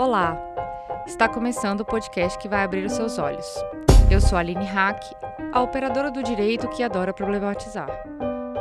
[0.00, 0.34] Olá!
[1.06, 3.44] Está começando o podcast que vai abrir os seus olhos.
[4.10, 4.98] Eu sou a Aline Hack,
[5.52, 7.90] a operadora do direito que adora problematizar.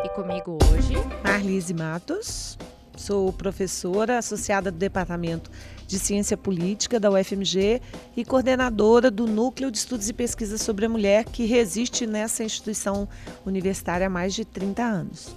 [0.04, 0.96] E comigo hoje.
[1.23, 2.57] Marlise Matos,
[2.97, 5.49] sou professora associada do Departamento
[5.88, 7.81] de Ciência Política da UFMG
[8.17, 13.08] e coordenadora do Núcleo de Estudos e Pesquisas sobre a Mulher, que resiste nessa instituição
[13.46, 15.33] universitária há mais de 30 anos.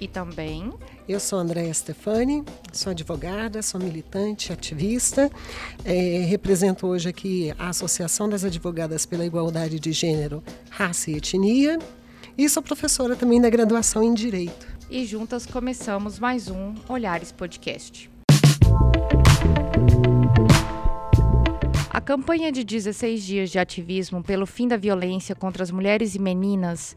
[0.00, 0.72] E também
[1.08, 5.30] eu sou Andréa Stefani, sou advogada, sou militante, ativista,
[5.84, 11.78] é, represento hoje aqui a Associação das Advogadas pela Igualdade de Gênero, Raça e Etnia
[12.36, 14.66] e sou professora também da graduação em Direito.
[14.90, 18.10] E juntas começamos mais um Olhares Podcast.
[21.88, 26.18] A campanha de 16 dias de ativismo pelo fim da violência contra as mulheres e
[26.18, 26.94] meninas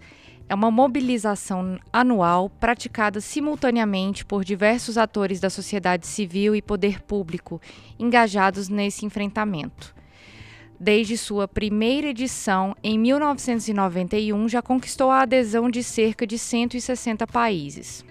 [0.50, 7.62] é uma mobilização anual praticada simultaneamente por diversos atores da sociedade civil e poder público
[8.00, 9.94] engajados nesse enfrentamento.
[10.80, 18.04] Desde sua primeira edição, em 1991, já conquistou a adesão de cerca de 160 países.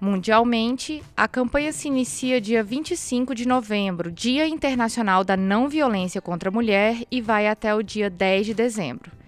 [0.00, 6.48] Mundialmente, a campanha se inicia dia 25 de novembro, Dia Internacional da Não Violência contra
[6.48, 9.19] a Mulher, e vai até o dia 10 de dezembro.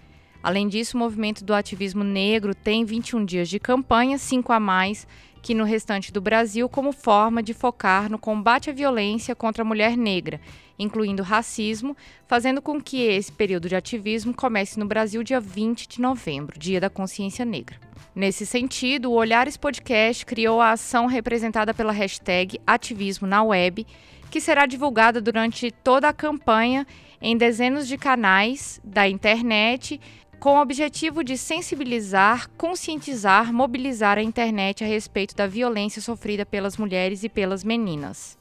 [0.43, 5.07] Além disso, o movimento do ativismo negro tem 21 dias de campanha, cinco a mais
[5.41, 9.65] que no restante do Brasil, como forma de focar no combate à violência contra a
[9.65, 10.39] mulher negra,
[10.79, 16.01] incluindo racismo, fazendo com que esse período de ativismo comece no Brasil dia 20 de
[16.01, 17.77] novembro, Dia da Consciência Negra.
[18.15, 23.85] Nesse sentido, o Olhares Podcast criou a ação representada pela hashtag Ativismo na Web,
[24.31, 26.87] que será divulgada durante toda a campanha
[27.21, 29.99] em dezenas de canais da internet
[30.43, 36.75] com o objetivo de sensibilizar, conscientizar, mobilizar a internet a respeito da violência sofrida pelas
[36.75, 38.37] mulheres e pelas meninas.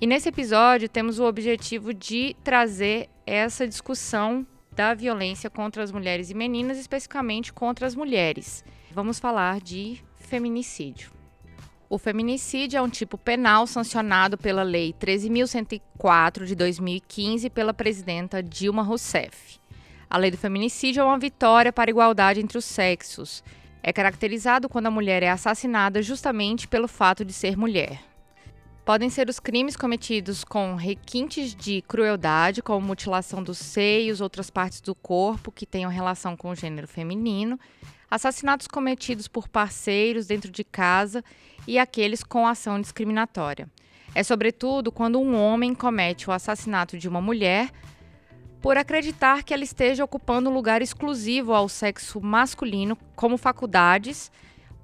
[0.00, 6.28] E nesse episódio temos o objetivo de trazer essa discussão da violência contra as mulheres
[6.28, 8.64] e meninas, especificamente contra as mulheres.
[8.90, 11.12] Vamos falar de feminicídio.
[11.88, 18.82] O feminicídio é um tipo penal sancionado pela Lei 13.104 de 2015 pela presidenta Dilma
[18.82, 19.62] Rousseff.
[20.14, 23.42] A lei do feminicídio é uma vitória para a igualdade entre os sexos.
[23.82, 28.00] É caracterizado quando a mulher é assassinada justamente pelo fato de ser mulher.
[28.84, 34.80] Podem ser os crimes cometidos com requintes de crueldade, como mutilação dos seios, outras partes
[34.80, 37.58] do corpo que tenham relação com o gênero feminino,
[38.08, 41.24] assassinatos cometidos por parceiros dentro de casa
[41.66, 43.68] e aqueles com ação discriminatória.
[44.14, 47.72] É sobretudo quando um homem comete o assassinato de uma mulher
[48.64, 54.32] por acreditar que ela esteja ocupando um lugar exclusivo ao sexo masculino, como faculdades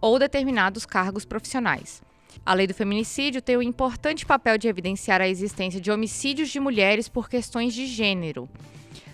[0.03, 2.03] ou determinados cargos profissionais.
[2.45, 6.61] A lei do feminicídio tem o importante papel de evidenciar a existência de homicídios de
[6.61, 8.51] mulheres por questões de gênero.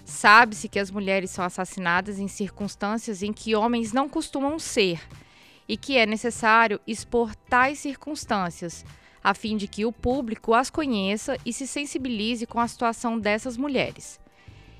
[0.04, 5.00] Sabe-se que as mulheres são assassinadas em circunstâncias em que homens não costumam ser
[5.68, 8.84] e que é necessário expor tais circunstâncias,
[9.22, 13.56] a fim de que o público as conheça e se sensibilize com a situação dessas
[13.56, 14.18] mulheres.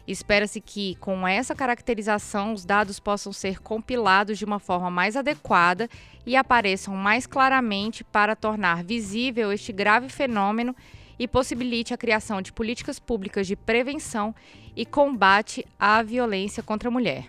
[0.07, 5.89] Espera-se que, com essa caracterização, os dados possam ser compilados de uma forma mais adequada
[6.25, 10.77] e apareçam mais claramente para tornar visível este grave fenômeno
[11.19, 14.35] e possibilite a criação de políticas públicas de prevenção
[14.77, 17.27] e combate à violência contra a mulher.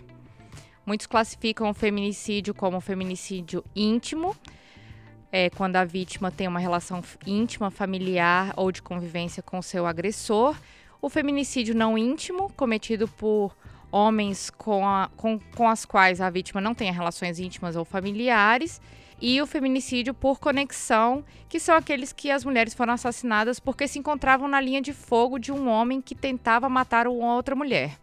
[0.86, 4.36] Muitos classificam o feminicídio como feminicídio íntimo,
[5.30, 10.56] é, quando a vítima tem uma relação íntima, familiar ou de convivência com seu agressor
[11.00, 13.56] o feminicídio não íntimo, cometido por
[13.90, 18.80] homens com, a, com, com as quais a vítima não tenha relações íntimas ou familiares,
[19.20, 23.98] e o feminicídio por conexão, que são aqueles que as mulheres foram assassinadas porque se
[23.98, 27.98] encontravam na linha de fogo de um homem que tentava matar uma outra mulher.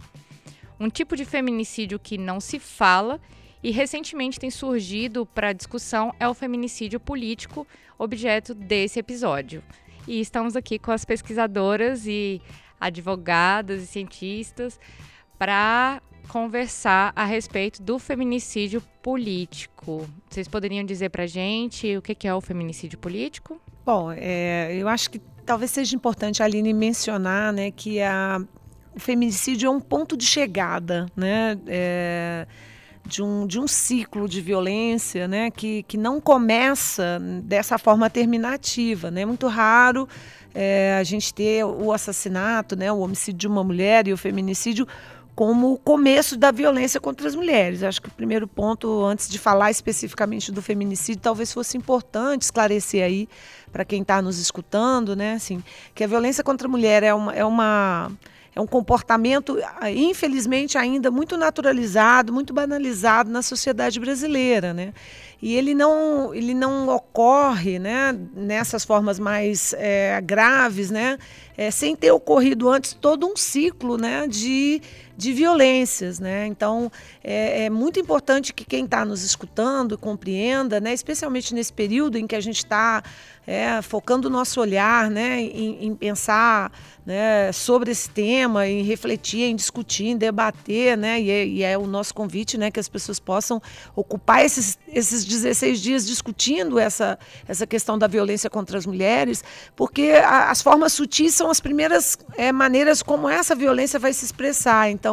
[0.77, 3.21] Um tipo de feminicídio que não se fala
[3.63, 7.65] e recentemente tem surgido para discussão é o feminicídio político,
[7.97, 9.63] objeto desse episódio.
[10.05, 12.41] E estamos aqui com as pesquisadoras e
[12.85, 14.79] advogadas e cientistas
[15.37, 20.07] para conversar a respeito do feminicídio político.
[20.29, 23.59] Vocês poderiam dizer para gente o que é o feminicídio político?
[23.85, 28.41] Bom, é, eu acho que talvez seja importante a Aline mencionar né, que a,
[28.95, 31.57] o feminicídio é um ponto de chegada, né?
[31.67, 32.47] É,
[33.07, 39.11] de um, de um ciclo de violência né, que, que não começa dessa forma terminativa.
[39.11, 39.21] Né?
[39.21, 40.07] É muito raro
[40.55, 44.87] é, a gente ter o assassinato, né, o homicídio de uma mulher e o feminicídio
[45.35, 47.83] como o começo da violência contra as mulheres.
[47.83, 53.03] Acho que o primeiro ponto, antes de falar especificamente do feminicídio, talvez fosse importante esclarecer
[53.03, 53.27] aí
[53.69, 55.61] para quem está nos escutando, né, assim,
[55.93, 58.09] que a violência contra a mulher é uma, é uma
[58.55, 59.57] é um comportamento,
[59.93, 64.73] infelizmente, ainda muito naturalizado, muito banalizado na sociedade brasileira.
[64.73, 64.93] Né?
[65.41, 71.17] E ele não, ele não ocorre né, nessas formas mais é, graves, né,
[71.57, 74.81] é, sem ter ocorrido antes todo um ciclo né, de,
[75.17, 76.19] de violências.
[76.19, 76.47] Né?
[76.47, 76.91] Então,
[77.23, 82.27] é, é muito importante que quem está nos escutando compreenda, né, especialmente nesse período em
[82.27, 83.03] que a gente está
[83.47, 86.71] é, focando o nosso olhar né, em, em pensar
[87.05, 91.77] né, sobre esse tema, em refletir, em discutir, em debater, né, e, é, e é
[91.77, 93.61] o nosso convite né, que as pessoas possam
[93.95, 99.43] ocupar esses, esses 16 dias discutindo essa, essa questão da violência contra as mulheres,
[99.75, 104.25] porque a, as formas sutis são as primeiras é, maneiras como essa violência vai se
[104.25, 104.89] expressar.
[104.89, 105.04] Então,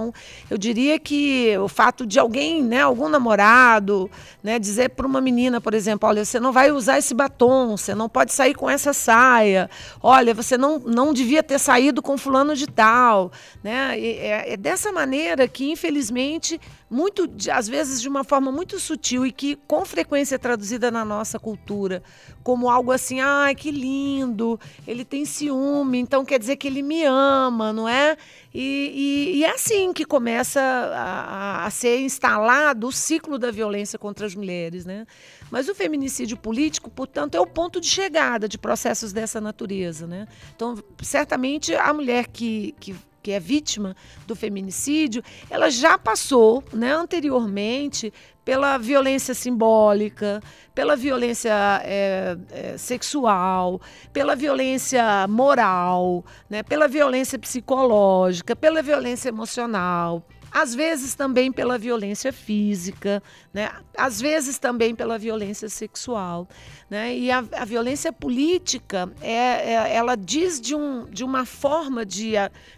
[0.48, 4.10] eu diria que o fato de alguém, né, algum namorado,
[4.42, 7.94] né, dizer para uma menina, por exemplo, olha, você não vai usar esse batom, você
[7.94, 9.68] não pode sair com essa saia,
[10.02, 13.98] olha, você não, não devia ter saído saído com fulano de tal, né?
[13.98, 16.60] É, é dessa maneira que, infelizmente,
[16.92, 21.04] muito, às vezes de uma forma muito sutil e que com frequência é traduzida na
[21.04, 22.02] nossa cultura
[22.42, 27.04] como algo assim, ai, que lindo, ele tem ciúme, então quer dizer que ele me
[27.04, 28.16] ama, não é?
[28.52, 33.98] E, e, e é assim que começa a, a, ser instalado o ciclo da violência
[33.98, 35.06] contra as mulheres, né?
[35.50, 40.06] Mas o feminicídio político, portanto, é o ponto de chegada de processos dessa natureza.
[40.06, 40.26] Né?
[40.54, 43.96] Então, certamente, a mulher que, que que é vítima
[44.26, 48.12] do feminicídio, ela já passou né, anteriormente
[48.44, 50.42] pela violência simbólica,
[50.74, 53.80] pela violência é, é, sexual,
[54.12, 62.32] pela violência moral, né, pela violência psicológica, pela violência emocional às vezes também pela violência
[62.32, 63.22] física,
[63.54, 63.70] né?
[63.96, 66.46] às vezes também pela violência sexual.
[66.90, 67.16] Né?
[67.16, 72.32] E a, a violência política, é, é, ela diz de, um, de uma forma de,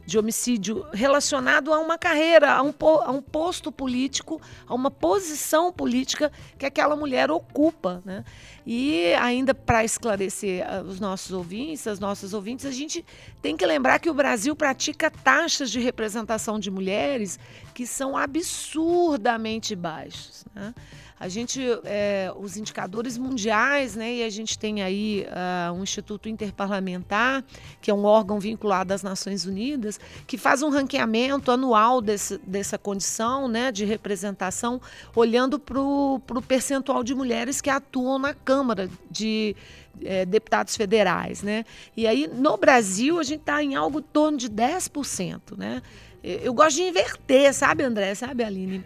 [0.07, 2.73] de homicídio relacionado a uma carreira, a um,
[3.03, 8.01] a um posto político, a uma posição política que aquela mulher ocupa.
[8.05, 8.25] Né?
[8.65, 13.05] E ainda para esclarecer ah, os nossos ouvintes, as nossas ouvintes, a gente
[13.43, 17.39] tem que lembrar que o Brasil pratica taxas de representação de mulheres
[17.75, 20.45] que são absurdamente baixas.
[20.55, 20.73] Né?
[21.19, 26.29] A gente, é, os indicadores mundiais, né, e a gente tem aí uh, um Instituto
[26.29, 27.45] Interparlamentar,
[27.81, 32.77] que é um órgão vinculado às Nações Unidas, que faz um ranqueamento anual desse, dessa
[32.77, 34.81] condição né, de representação,
[35.15, 39.57] olhando para o percentual de mulheres que atuam na Câmara de
[40.03, 41.43] é, deputados federais.
[41.43, 41.65] Né?
[41.97, 45.57] E aí, no Brasil, a gente está em algo em torno de 10%.
[45.57, 45.81] Né?
[46.25, 48.15] Eu gosto de inverter, sabe, André?
[48.15, 48.83] Sabe, Aline?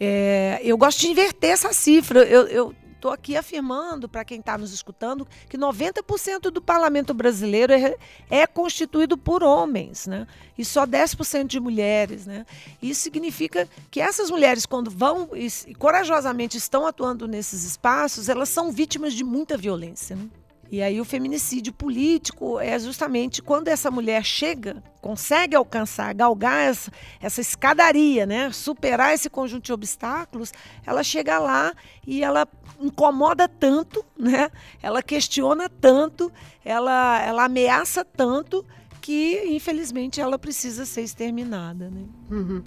[0.00, 2.24] É, eu gosto de inverter essa cifra.
[2.24, 7.96] Eu estou aqui afirmando para quem está nos escutando que 90% do parlamento brasileiro é,
[8.28, 10.26] é, constituído por homens, né?
[10.58, 12.44] E só 10% de mulheres, né?
[12.82, 18.70] Isso significa que essas mulheres, quando vão e, corajosamente estão atuando nesses espaços, elas são
[18.70, 20.16] vítimas de muita violência.
[20.16, 20.28] Né?
[20.70, 26.92] E aí o feminicídio político é justamente quando essa mulher chega, consegue alcançar, galgar essa,
[27.20, 28.52] essa escadaria, né?
[28.52, 30.52] superar esse conjunto de obstáculos,
[30.86, 31.74] ela chega lá
[32.06, 32.46] e ela
[32.78, 34.48] incomoda tanto, né?
[34.80, 36.30] ela questiona tanto,
[36.64, 38.64] ela, ela ameaça tanto
[39.00, 41.90] que infelizmente ela precisa ser exterminada.
[41.90, 42.04] Né?
[42.30, 42.62] Uhum.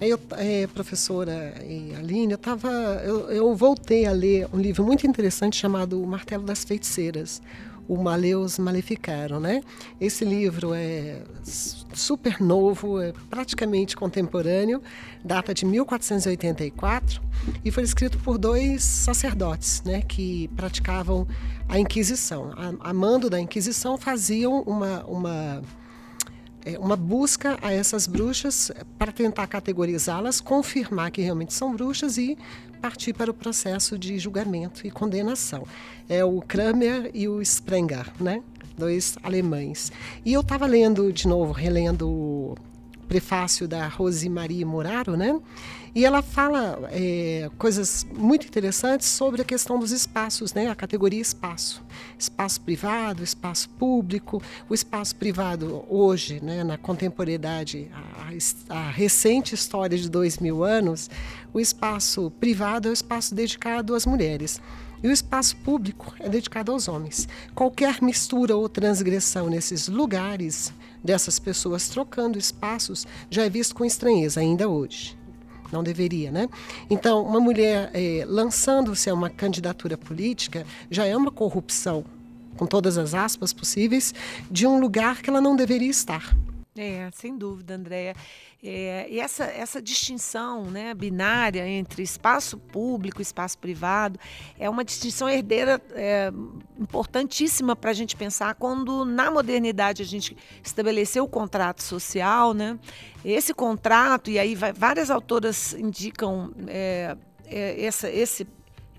[0.00, 1.54] Eu, é, professora
[1.98, 2.70] Aline, eu, tava,
[3.04, 7.42] eu, eu voltei a ler um livro muito interessante chamado O Martelo das Feiticeiras,
[7.88, 9.62] o Maleus Maleficaram, né?
[10.00, 11.22] Esse livro é
[11.92, 14.82] super novo, é praticamente contemporâneo,
[15.24, 17.22] data de 1484
[17.64, 21.26] e foi escrito por dois sacerdotes, né, que praticavam
[21.68, 22.52] a Inquisição.
[22.56, 25.62] A, a mando da Inquisição faziam uma, uma
[26.64, 32.38] é, uma busca a essas bruxas para tentar categorizá-las, confirmar que realmente são bruxas e
[32.84, 35.66] partir para o processo de julgamento e condenação.
[36.06, 38.42] É o Kramer e o Sprenger, né?
[38.76, 39.90] Dois alemães.
[40.22, 42.54] E eu estava lendo de novo, relendo o
[43.08, 45.40] prefácio da Rosemarie Muraro, né?
[45.94, 50.68] E ela fala é, coisas muito interessantes sobre a questão dos espaços, né?
[50.68, 51.84] a categoria espaço.
[52.18, 54.42] Espaço privado, espaço público.
[54.68, 61.08] O espaço privado, hoje, né, na contemporaneidade, a, a recente história de dois mil anos,
[61.52, 64.60] o espaço privado é o espaço dedicado às mulheres.
[65.00, 67.28] E o espaço público é dedicado aos homens.
[67.54, 70.72] Qualquer mistura ou transgressão nesses lugares
[71.04, 75.16] dessas pessoas trocando espaços já é visto com estranheza ainda hoje
[75.74, 76.48] não deveria, né?
[76.88, 82.04] Então, uma mulher é, lançando-se a uma candidatura política já é uma corrupção,
[82.56, 84.14] com todas as aspas possíveis,
[84.50, 86.34] de um lugar que ela não deveria estar.
[86.76, 88.16] É, sem dúvida, Andréia.
[88.60, 94.18] É, e essa, essa distinção né, binária entre espaço público e espaço privado
[94.58, 96.32] é uma distinção herdeira é,
[96.76, 102.52] importantíssima para a gente pensar quando, na modernidade, a gente estabeleceu o contrato social.
[102.52, 102.76] Né?
[103.24, 107.16] Esse contrato, e aí vai, várias autoras indicam é,
[107.46, 108.48] é essa, esse,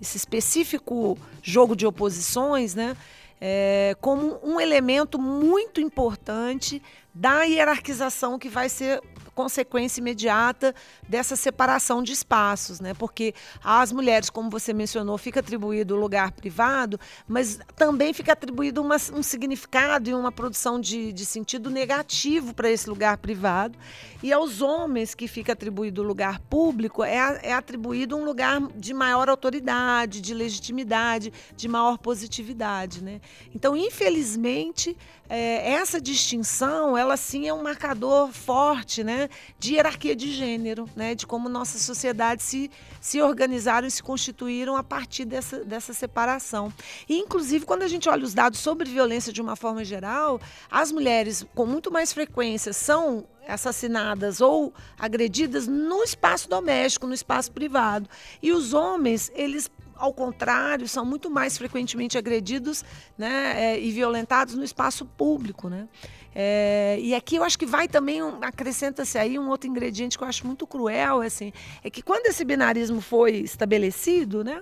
[0.01, 2.95] esse específico jogo de oposições, né?
[3.39, 6.81] É, como um elemento muito importante
[7.13, 9.01] da hierarquização que vai ser
[9.35, 10.73] consequência imediata
[11.07, 12.93] dessa separação de espaços, né?
[12.93, 18.81] Porque às mulheres, como você mencionou, fica atribuído o lugar privado, mas também fica atribuído
[18.81, 23.77] uma, um significado e uma produção de, de sentido negativo para esse lugar privado.
[24.23, 28.93] E aos homens que fica atribuído o lugar público é, é atribuído um lugar de
[28.93, 33.19] maior autoridade, de legitimidade, de maior positividade, né?
[33.53, 39.29] Então, infelizmente, é, essa distinção, ela sim é um marcador forte, né,
[39.59, 42.69] de hierarquia de gênero, né, de como nossa sociedade se,
[43.01, 46.71] se organizaram e se constituíram a partir dessa, dessa separação.
[47.09, 50.39] E, inclusive, quando a gente olha os dados sobre violência de uma forma geral,
[50.69, 57.51] as mulheres com muito mais frequência são assassinadas ou agredidas no espaço doméstico, no espaço
[57.51, 58.09] privado.
[58.41, 62.83] E os homens, eles ao contrário, são muito mais frequentemente agredidos
[63.17, 65.69] né, é, e violentados no espaço público.
[65.69, 65.87] Né?
[66.33, 70.23] É, e aqui eu acho que vai também, um, acrescenta-se aí um outro ingrediente que
[70.23, 74.61] eu acho muito cruel, assim, é que quando esse binarismo foi estabelecido, né,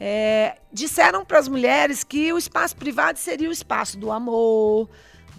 [0.00, 4.88] é, disseram para as mulheres que o espaço privado seria o espaço do amor,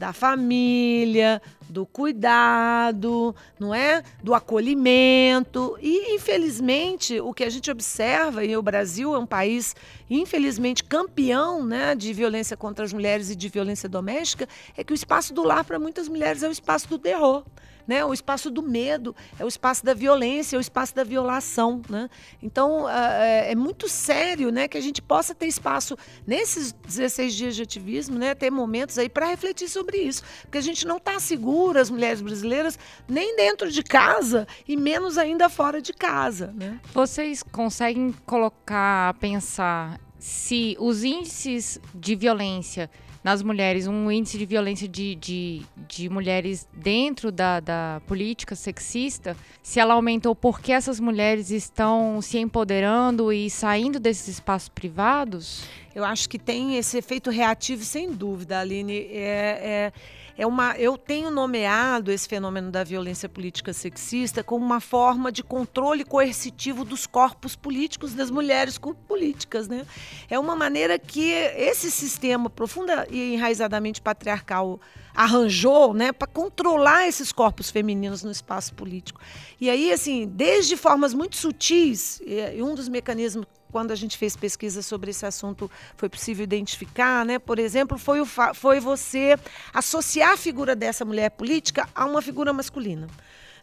[0.03, 4.03] da família, do cuidado, não é?
[4.21, 5.77] Do acolhimento.
[5.81, 9.73] E, infelizmente, o que a gente observa, e o Brasil é um país,
[10.09, 14.45] infelizmente, campeão né, de violência contra as mulheres e de violência doméstica,
[14.75, 17.45] é que o espaço do lar para muitas mulheres é o espaço do terror
[17.87, 18.03] né?
[18.05, 22.09] O espaço do medo, é o espaço da violência, é o espaço da violação, né?
[22.41, 27.55] Então, é, é muito sério, né, que a gente possa ter espaço nesses 16 dias
[27.55, 31.19] de ativismo, né, ter momentos aí para refletir sobre isso, porque a gente não está
[31.19, 36.79] segura, as mulheres brasileiras, nem dentro de casa e menos ainda fora de casa, né?
[36.93, 42.89] Vocês conseguem colocar, pensar se os índices de violência
[43.23, 49.37] nas mulheres, um índice de violência de, de, de mulheres dentro da, da política sexista,
[49.61, 55.63] se ela aumentou porque essas mulheres estão se empoderando e saindo desses espaços privados?
[55.95, 59.07] Eu acho que tem esse efeito reativo, sem dúvida, Aline.
[59.11, 59.93] É, é
[60.37, 65.43] é uma, eu tenho nomeado esse fenômeno da violência política sexista como uma forma de
[65.43, 69.85] controle coercitivo dos corpos políticos das mulheres políticas, né?
[70.29, 74.79] É uma maneira que esse sistema profunda e enraizadamente patriarcal
[75.15, 79.21] arranjou, né, para controlar esses corpos femininos no espaço político.
[79.61, 82.19] E aí, assim, desde formas muito sutis,
[82.57, 87.39] um dos mecanismos quando a gente fez pesquisa sobre esse assunto, foi possível identificar, né?
[87.39, 89.35] Por exemplo, foi, o foi você
[89.73, 93.07] associar a figura dessa mulher política a uma figura masculina.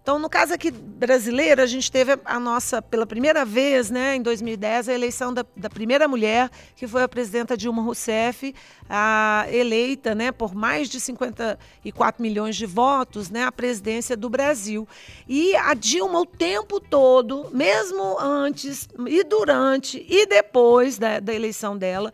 [0.02, 4.22] Então, no caso aqui brasileiro, a gente teve a nossa, pela primeira vez, né, em
[4.22, 8.54] 2010, a eleição da, da primeira mulher, que foi a presidenta Dilma Rousseff,
[8.88, 14.88] a, eleita né, por mais de 54 milhões de votos, né, a presidência do Brasil.
[15.28, 21.76] E a Dilma, o tempo todo, mesmo antes e durante e depois da, da eleição
[21.76, 22.10] dela,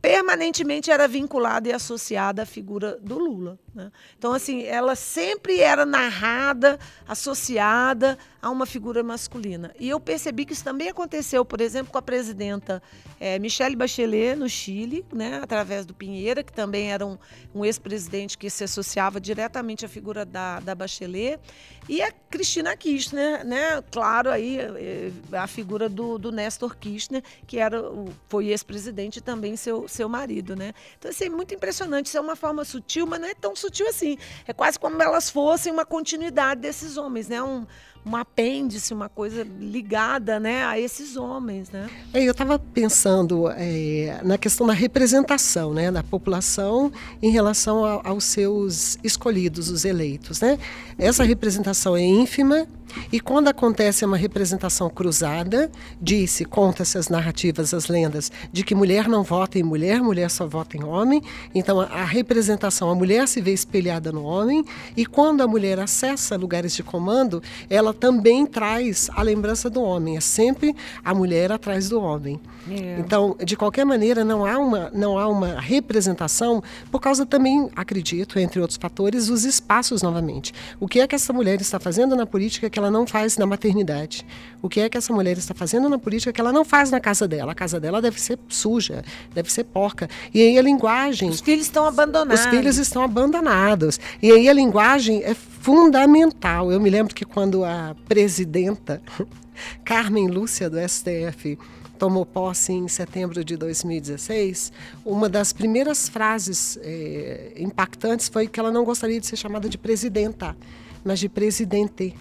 [0.00, 3.58] permanentemente era vinculada e associada à figura do Lula.
[3.74, 3.90] Né?
[4.18, 9.74] Então, assim, ela sempre era narrada, associada a uma figura masculina.
[9.78, 12.82] E eu percebi que isso também aconteceu, por exemplo, com a presidenta
[13.18, 17.18] é, Michelle Bachelet, no Chile, né, através do Pinheira, que também era um,
[17.54, 21.40] um ex-presidente que se associava diretamente à figura da, da Bachelet,
[21.88, 27.58] e a Cristina Kirchner, né, claro, aí é, a figura do, do Néstor Kirchner, que
[27.58, 27.82] era,
[28.28, 30.54] foi ex-presidente e também seu, seu marido.
[30.54, 30.72] Né?
[30.98, 32.06] Então, assim, é muito impressionante.
[32.06, 34.18] Isso é uma forma sutil, mas não é tão sutil assim.
[34.46, 37.42] É quase como elas fossem uma continuidade desses homens, né?
[37.42, 37.66] Um,
[38.06, 41.70] um apêndice, uma coisa ligada né, a esses homens.
[41.70, 41.90] Né?
[42.14, 48.08] É, eu estava pensando é, na questão da representação né, da população em relação a,
[48.08, 50.40] aos seus escolhidos, os eleitos.
[50.40, 50.56] Né?
[50.96, 52.68] Essa representação é ínfima
[53.12, 59.08] e quando acontece uma representação cruzada, disse, conta-se as narrativas, as lendas, de que mulher
[59.08, 61.22] não vota em mulher, mulher só vota em homem.
[61.54, 64.64] Então a, representação, a mulher se vê espelhada no homem,
[64.96, 70.16] e quando a mulher acessa lugares de comando, ela também traz a lembrança do homem.
[70.16, 70.74] É sempre
[71.04, 72.40] a mulher atrás do homem.
[72.70, 72.98] É.
[72.98, 78.38] Então, de qualquer maneira, não há, uma, não há uma representação, por causa também, acredito,
[78.38, 80.52] entre outros fatores, os espaços novamente.
[80.80, 83.46] O que é que essa mulher está fazendo na política que ela não faz na
[83.46, 84.26] maternidade?
[84.60, 87.00] O que é que essa mulher está fazendo na política que ela não faz na
[87.00, 87.52] casa dela?
[87.52, 90.08] A casa dela deve ser suja, deve ser porca.
[90.34, 91.30] E aí a linguagem.
[91.30, 92.44] Os filhos estão abandonados.
[92.44, 94.00] Os filhos estão abandonados.
[94.20, 96.72] E aí a linguagem é fundamental.
[96.72, 99.00] Eu me lembro que quando a presidenta
[99.84, 101.58] Carmen Lúcia do STF
[101.96, 104.72] tomou posse em setembro de 2016,
[105.04, 109.78] uma das primeiras frases é, impactantes foi que ela não gostaria de ser chamada de
[109.78, 110.56] presidenta,
[111.04, 112.14] mas de presidente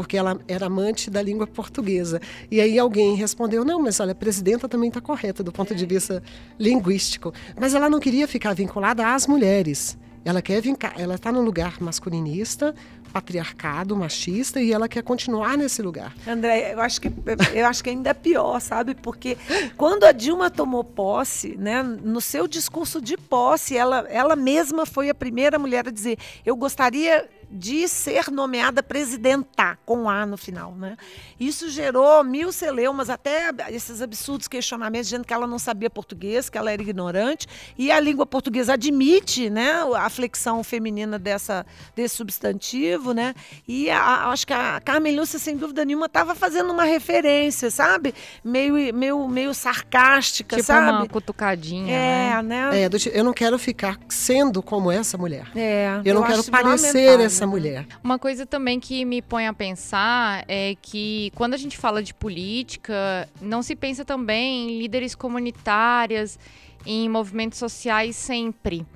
[0.00, 2.22] porque ela era amante da língua portuguesa.
[2.50, 6.22] E aí alguém respondeu: não, mas olha, presidenta também está correta do ponto de vista
[6.58, 7.34] linguístico.
[7.60, 9.98] Mas ela não queria ficar vinculada às mulheres.
[10.24, 10.62] Ela quer
[10.98, 12.74] ela está no lugar masculinista,
[13.10, 16.14] patriarcado, machista e ela quer continuar nesse lugar.
[16.26, 17.08] André, eu acho que
[17.54, 18.94] eu acho que ainda é pior, sabe?
[18.94, 19.36] Porque
[19.76, 25.10] quando a Dilma tomou posse, né, no seu discurso de posse, ela ela mesma foi
[25.10, 30.74] a primeira mulher a dizer: "Eu gostaria de ser nomeada presidenta, com A no final.
[30.74, 30.96] Né?
[31.38, 36.56] Isso gerou mil celeumas, até esses absurdos questionamentos, dizendo que ela não sabia português, que
[36.56, 41.66] ela era ignorante, e a língua portuguesa admite né, a flexão feminina dessa,
[41.96, 43.34] desse substantivo, né?
[43.66, 48.14] E a, acho que a Carmen Lúcia, sem dúvida nenhuma, estava fazendo uma referência, sabe?
[48.44, 50.90] Meio, meio, meio sarcástica, tipo sabe?
[50.90, 51.92] uma cutucadinha.
[51.92, 52.70] É, né?
[52.70, 52.82] né?
[52.82, 55.46] É, eu não quero ficar sendo como essa mulher.
[55.54, 57.86] É, eu não eu quero parecer essa essa mulher.
[58.04, 62.12] Uma coisa também que me põe a pensar é que quando a gente fala de
[62.12, 66.38] política, não se pensa também em líderes comunitárias,
[66.84, 68.86] em movimentos sociais sempre.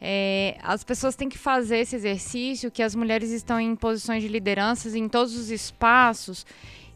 [0.00, 4.28] É, as pessoas têm que fazer esse exercício que as mulheres estão em posições de
[4.28, 6.44] lideranças em todos os espaços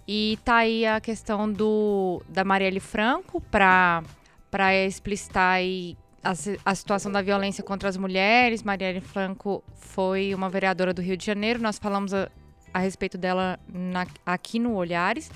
[0.06, 4.02] e tá aí a questão do da Marielle Franco para
[4.50, 6.32] para explicitar e a,
[6.64, 8.62] a, situação da violência contra as mulheres.
[8.62, 11.60] Marielle Franco foi uma vereadora do Rio de Janeiro.
[11.60, 12.30] Nós falamos a,
[12.72, 15.30] a respeito dela na, aqui no Olhares.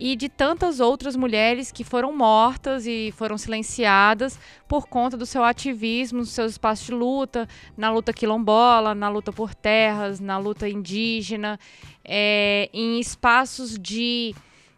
[0.00, 5.44] E de tantas outras mulheres que foram mortas e foram silenciadas por conta do seu
[5.44, 10.68] ativismo, dos seus espaços de luta, na luta quilombola, na luta por terras, na luta
[10.68, 11.58] indígena,
[12.04, 14.34] é, em espaços de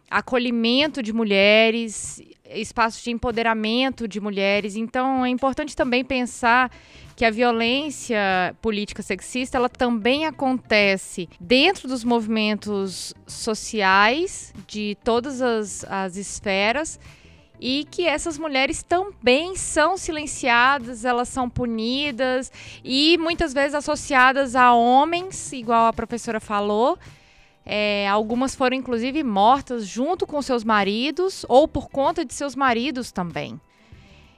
[0.09, 4.75] acolhimento de mulheres, espaços de empoderamento de mulheres.
[4.75, 6.71] Então é importante também pensar
[7.15, 15.85] que a violência política sexista ela também acontece dentro dos movimentos sociais de todas as,
[15.85, 16.99] as esferas
[17.59, 22.51] e que essas mulheres também são silenciadas, elas são punidas
[22.83, 26.99] e muitas vezes associadas a homens, igual a professora falou,
[27.65, 33.11] é, algumas foram inclusive mortas junto com seus maridos ou por conta de seus maridos
[33.11, 33.59] também.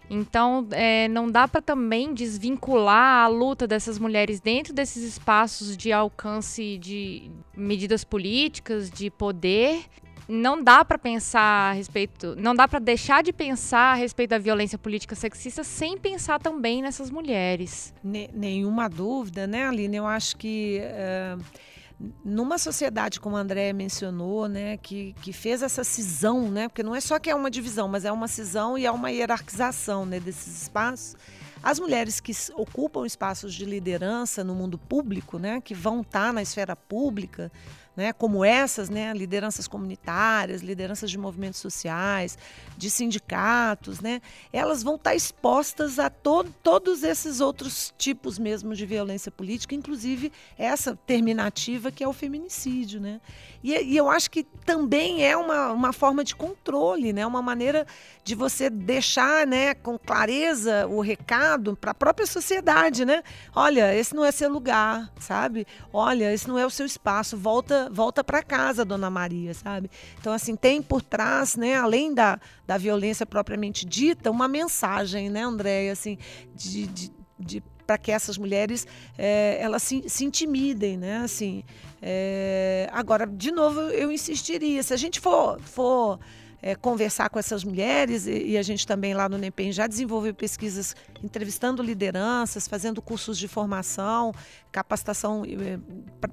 [0.09, 5.91] Então, é, não dá para também desvincular a luta dessas mulheres dentro desses espaços de
[5.91, 9.81] alcance de medidas políticas, de poder.
[10.29, 14.37] Não dá para pensar a respeito, não dá para deixar de pensar a respeito da
[14.37, 17.93] violência política sexista sem pensar também nessas mulheres.
[18.01, 19.97] Nenhuma dúvida, né, Aline?
[19.97, 20.79] Eu acho que.
[20.81, 21.76] Uh
[22.23, 26.95] numa sociedade como a André mencionou, né, que, que fez essa cisão, né, porque não
[26.95, 30.19] é só que é uma divisão, mas é uma cisão e é uma hierarquização né,
[30.19, 31.15] desses espaços.
[31.63, 36.41] As mulheres que ocupam espaços de liderança no mundo público, né, que vão estar na
[36.41, 37.51] esfera pública,
[37.97, 42.38] né, como essas, né, lideranças comunitárias, lideranças de movimentos sociais,
[42.77, 44.21] de sindicatos, né,
[44.53, 50.31] elas vão estar expostas a to todos esses outros tipos mesmo de violência política, inclusive
[50.55, 53.01] essa terminativa que é o feminicídio.
[53.01, 53.19] Né?
[53.63, 57.88] E, e eu acho que também é uma, uma forma de controle, né, uma maneira
[58.23, 63.03] de você deixar né, com clareza o recado para a própria sociedade.
[63.03, 63.23] Né?
[63.55, 65.65] Olha, esse não é seu lugar, sabe?
[65.91, 69.89] Olha, esse não é o seu espaço, volta volta para casa, Dona Maria, sabe?
[70.19, 75.43] Então, assim, tem por trás, né, além da, da violência propriamente dita, uma mensagem, né,
[75.43, 76.17] Andréia, assim,
[76.56, 78.86] de, de, de para que essas mulheres
[79.17, 81.19] é, elas se, se, intimidem, né?
[81.19, 81.63] Assim,
[82.02, 86.19] é, agora, de novo, eu insistiria, se a gente for, for
[86.61, 90.33] é, conversar com essas mulheres e, e, a gente também lá no NEPEM já desenvolveu
[90.33, 94.33] pesquisas entrevistando lideranças, fazendo cursos de formação,
[94.71, 95.79] capacitação é,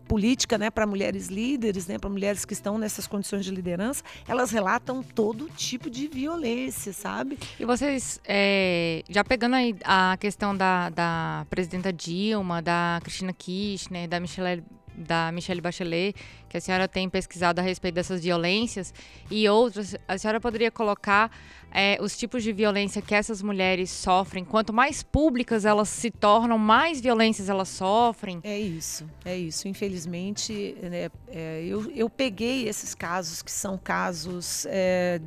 [0.08, 4.50] política né, para mulheres líderes, né, para mulheres que estão nessas condições de liderança, elas
[4.50, 7.38] relatam todo tipo de violência, sabe?
[7.58, 14.08] E vocês, é, já pegando aí a questão da, da presidenta Dilma, da Cristina Kirchner,
[14.08, 14.62] da Michelle
[14.96, 16.14] da Michelle Bachelet,
[16.48, 18.94] que a senhora tem pesquisado a respeito dessas violências
[19.30, 21.30] e outras, a senhora poderia colocar
[21.72, 24.44] é, os tipos de violência que essas mulheres sofrem?
[24.44, 28.40] Quanto mais públicas elas se tornam, mais violências elas sofrem?
[28.44, 29.66] É isso, é isso.
[29.66, 35.20] Infelizmente, né, é, eu, eu peguei esses casos que são casos é,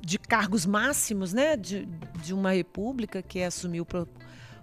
[0.00, 1.88] de cargos máximos né, de,
[2.22, 3.86] de uma república que assumiu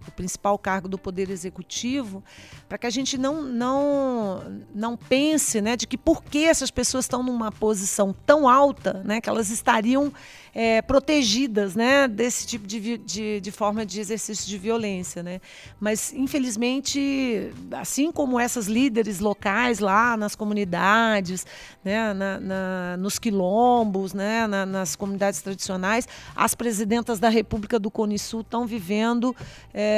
[0.08, 2.24] o principal cargo do Poder Executivo,
[2.68, 7.06] para que a gente não, não, não pense né, de que por que essas pessoas
[7.06, 10.12] estão numa posição tão alta, né, que elas estariam
[10.56, 15.22] é, protegidas né, desse tipo de, de, de, forma de exercício de violência.
[15.22, 15.42] Né?
[15.78, 21.46] Mas, infelizmente, assim como essas líderes locais lá nas comunidades,
[21.84, 27.92] né, na, na, nos quilombos, né, na, nas comunidades tradicionais, as presidentas da República do
[27.92, 29.36] Cone Sul estão vivendo
[29.74, 29.95] é,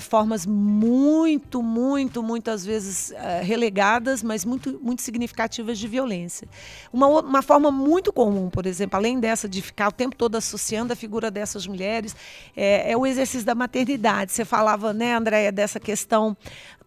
[0.00, 6.48] formas muito, muito, muitas vezes é, relegadas, mas muito, muito significativas de violência.
[6.92, 10.96] Uma, uma forma muito comum, por exemplo, além dessa de ficar tempo todo associando a
[10.96, 12.14] figura dessas mulheres,
[12.56, 14.32] é, é o exercício da maternidade.
[14.32, 16.36] Você falava, né, Andréia, dessa questão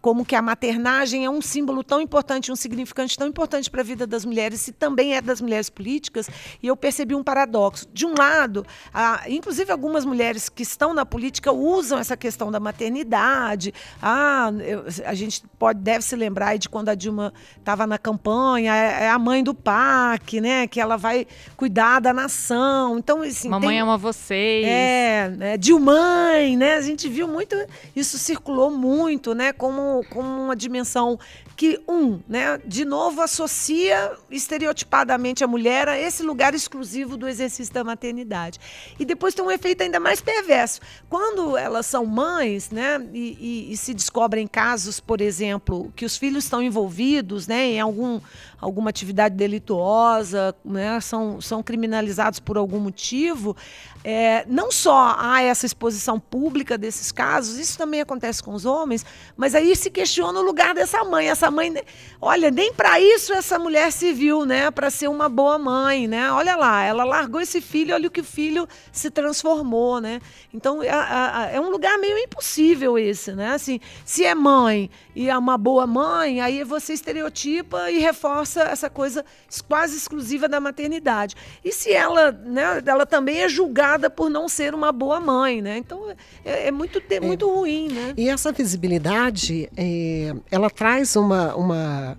[0.04, 3.84] como que a maternagem é um símbolo tão importante, um significante tão importante para a
[3.84, 6.28] vida das mulheres e também é das mulheres políticas.
[6.62, 7.88] E eu percebi um paradoxo.
[7.90, 12.60] De um lado, a, inclusive algumas mulheres que estão na política usam essa questão da
[12.60, 13.72] maternidade.
[14.02, 18.76] Ah, eu, a gente pode deve se lembrar de quando a Dilma estava na campanha,
[18.76, 20.66] é, é, a mãe do PAC, né?
[20.66, 22.98] Que ela vai cuidar da nação.
[22.98, 24.66] Então, assim, mamãe tem, ama vocês.
[24.66, 25.56] É, né?
[25.56, 26.74] Dilmãe, né?
[26.74, 27.56] A gente viu muito
[27.96, 29.50] isso circulou muito, né?
[29.50, 31.18] Como como, uma dimensão
[31.56, 37.72] que, um, né, de novo associa estereotipadamente a mulher a esse lugar exclusivo do exercício
[37.72, 38.58] da maternidade.
[38.98, 40.80] E depois tem um efeito ainda mais perverso.
[41.08, 43.36] Quando elas são mães, né, e,
[43.68, 48.20] e, e se descobrem casos, por exemplo, que os filhos estão envolvidos né, em algum,
[48.60, 53.56] alguma atividade delituosa, né, são, são criminalizados por algum motivo,
[54.02, 59.04] é, não só há essa exposição pública desses casos, isso também acontece com os homens,
[59.34, 61.28] mas aí se questiona o lugar dessa mãe.
[61.28, 61.74] Essa mãe,
[62.20, 64.70] olha, nem para isso essa mulher se viu, né?
[64.70, 66.30] Para ser uma boa mãe, né?
[66.32, 70.20] Olha lá, ela largou esse filho, olha o que o filho se transformou, né?
[70.52, 73.54] Então é, é, é um lugar meio impossível esse, né?
[73.54, 78.88] Assim, se é mãe e é uma boa mãe, aí você estereotipa e reforça essa
[78.90, 79.24] coisa
[79.68, 81.34] quase exclusiva da maternidade.
[81.64, 82.82] E se ela, né?
[82.84, 85.78] Ela também é julgada por não ser uma boa mãe, né?
[85.78, 86.10] Então
[86.44, 88.14] é, é muito, é muito ruim, né?
[88.16, 92.18] E essa visibilidade é, ela traz uma, uma, uma,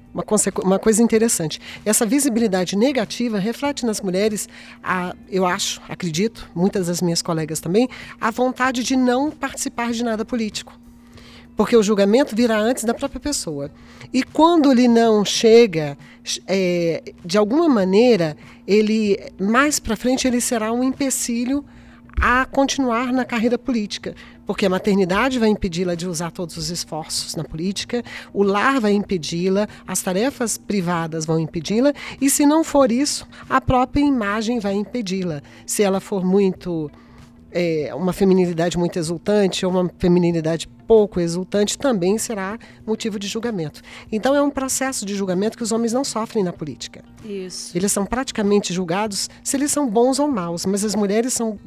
[0.63, 1.59] uma, coisa interessante.
[1.85, 4.49] Essa visibilidade negativa reflete nas mulheres,
[4.83, 7.87] a, eu acho, acredito, muitas das minhas colegas também,
[8.19, 10.77] a vontade de não participar de nada político.
[11.55, 13.71] Porque o julgamento virá antes da própria pessoa.
[14.13, 15.97] E quando ele não chega,
[16.45, 18.35] é, de alguma maneira,
[18.67, 21.63] ele mais para frente ele será um empecilho
[22.19, 27.35] a continuar na carreira política, porque a maternidade vai impedi-la de usar todos os esforços
[27.35, 28.03] na política,
[28.33, 33.59] o lar vai impedi-la, as tarefas privadas vão impedi-la, e se não for isso, a
[33.59, 35.41] própria imagem vai impedi-la.
[35.65, 36.91] Se ela for muito.
[37.57, 43.81] É, uma feminilidade muito exultante ou uma feminilidade pouco exultante também será motivo de julgamento.
[44.11, 47.01] Então é um processo de julgamento que os homens não sofrem na política.
[47.23, 47.75] Isso.
[47.77, 51.57] Eles são praticamente julgados se eles são bons ou maus, mas as mulheres são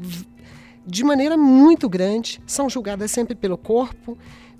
[0.89, 4.17] de maneira muito grande, são julgadas sempre pelo corpo,